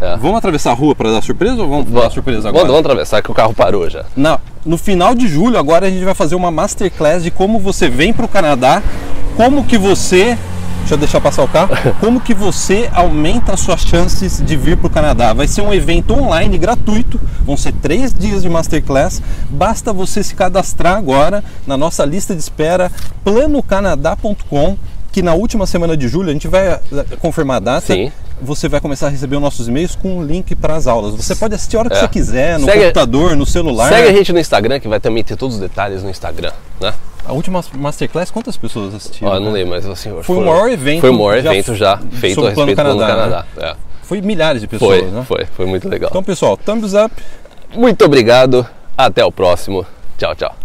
É. 0.00 0.16
Vamos 0.16 0.36
atravessar 0.38 0.72
a 0.72 0.74
rua 0.74 0.94
para 0.94 1.12
dar 1.12 1.22
surpresa 1.22 1.62
ou 1.62 1.68
vamos 1.68 1.90
dar 1.90 2.10
surpresa 2.10 2.48
agora? 2.48 2.64
Vamos, 2.64 2.68
vamos 2.68 2.80
atravessar 2.90 3.22
que 3.22 3.30
o 3.30 3.34
carro 3.34 3.54
parou 3.54 3.88
já. 3.88 4.04
Na- 4.16 4.38
no 4.66 4.76
final 4.76 5.14
de 5.14 5.28
julho, 5.28 5.56
agora 5.58 5.86
a 5.86 5.90
gente 5.90 6.04
vai 6.04 6.14
fazer 6.14 6.34
uma 6.34 6.50
masterclass 6.50 7.22
de 7.22 7.30
como 7.30 7.58
você 7.60 7.88
vem 7.88 8.12
para 8.12 8.24
o 8.24 8.28
Canadá, 8.28 8.82
como 9.36 9.64
que 9.64 9.78
você. 9.78 10.36
Deixa 10.80 10.94
eu 10.94 10.98
deixar 10.98 11.20
passar 11.20 11.44
o 11.44 11.48
carro. 11.48 11.70
Como 12.00 12.20
que 12.20 12.34
você 12.34 12.90
aumenta 12.92 13.52
as 13.54 13.60
suas 13.60 13.82
chances 13.82 14.42
de 14.44 14.56
vir 14.56 14.76
para 14.76 14.88
o 14.88 14.90
Canadá? 14.90 15.32
Vai 15.32 15.46
ser 15.46 15.60
um 15.62 15.72
evento 15.72 16.12
online 16.12 16.58
gratuito, 16.58 17.20
vão 17.44 17.56
ser 17.56 17.70
três 17.72 18.12
dias 18.12 18.42
de 18.42 18.48
masterclass. 18.48 19.22
Basta 19.48 19.92
você 19.92 20.24
se 20.24 20.34
cadastrar 20.34 20.96
agora 20.96 21.44
na 21.68 21.76
nossa 21.76 22.04
lista 22.04 22.34
de 22.34 22.40
espera 22.40 22.90
planocanadá.com, 23.22 24.76
que 25.12 25.22
na 25.22 25.34
última 25.34 25.66
semana 25.66 25.96
de 25.96 26.08
julho 26.08 26.30
a 26.30 26.32
gente 26.32 26.48
vai 26.48 26.68
eh, 26.68 26.80
confirmar 27.20 27.58
a 27.58 27.60
data. 27.60 27.86
Sim. 27.94 28.10
Você 28.40 28.68
vai 28.68 28.80
começar 28.80 29.06
a 29.06 29.10
receber 29.10 29.36
os 29.36 29.42
nossos 29.42 29.68
e-mails 29.68 29.94
com 29.94 30.16
um 30.18 30.24
link 30.24 30.56
para 30.56 30.74
as 30.74 30.86
aulas. 30.88 31.14
Você 31.14 31.36
pode 31.36 31.54
assistir 31.54 31.76
a 31.76 31.80
hora 31.80 31.90
que 31.90 31.96
É. 31.96 32.00
você 32.00 32.08
quiser, 32.08 32.58
no 32.58 32.64
Segue- 32.64 32.80
computador, 32.80 33.36
no 33.36 33.46
celular. 33.46 33.88
Segue 33.92 34.08
a 34.08 34.12
gente 34.12 34.32
no 34.32 34.40
Instagram 34.40 34.80
que 34.80 34.88
vai 34.88 34.98
também 34.98 35.22
ter 35.22 35.36
todos 35.36 35.54
os 35.56 35.60
detalhes 35.60 36.02
no 36.02 36.10
Instagram, 36.10 36.50
né? 36.80 36.92
A 37.24 37.32
última 37.32 37.62
Masterclass, 37.74 38.32
quantas 38.32 38.56
pessoas 38.56 38.94
assistiram? 38.96 39.32
Eu 39.34 39.38
não 39.40 39.52
né? 39.52 39.58
lembro, 39.58 39.74
mas 39.74 39.86
assim, 39.86 40.10
Foi 40.10 40.18
o 40.20 40.22
foram- 40.24 40.44
maior 40.46 40.68
evento 40.70 41.00
Foi 41.02 41.10
o 41.10 41.12
maior 41.14 41.40
já 41.40 41.52
evento 41.54 41.74
já 41.76 41.96
feito 41.98 42.40
a 42.40 42.42
o 42.42 42.46
respeito 42.46 42.70
do 42.70 42.74
Plano 42.74 42.76
Canadá, 42.98 43.06
Canadá. 43.06 43.46
É. 43.58 43.76
Foi 44.02 44.20
milhares 44.20 44.60
de 44.60 44.66
pessoas, 44.66 44.98
Foi, 45.02 45.08
né? 45.10 45.24
foi, 45.28 45.44
foi 45.54 45.66
muito 45.66 45.88
legal. 45.88 46.10
Então, 46.10 46.22
pessoal, 46.24 46.56
thumbs 46.56 46.94
up. 46.94 47.14
Muito 47.76 48.04
obrigado, 48.04 48.66
até 48.98 49.24
o 49.24 49.30
próximo. 49.30 49.86
Tchau, 50.18 50.34
tchau. 50.34 50.61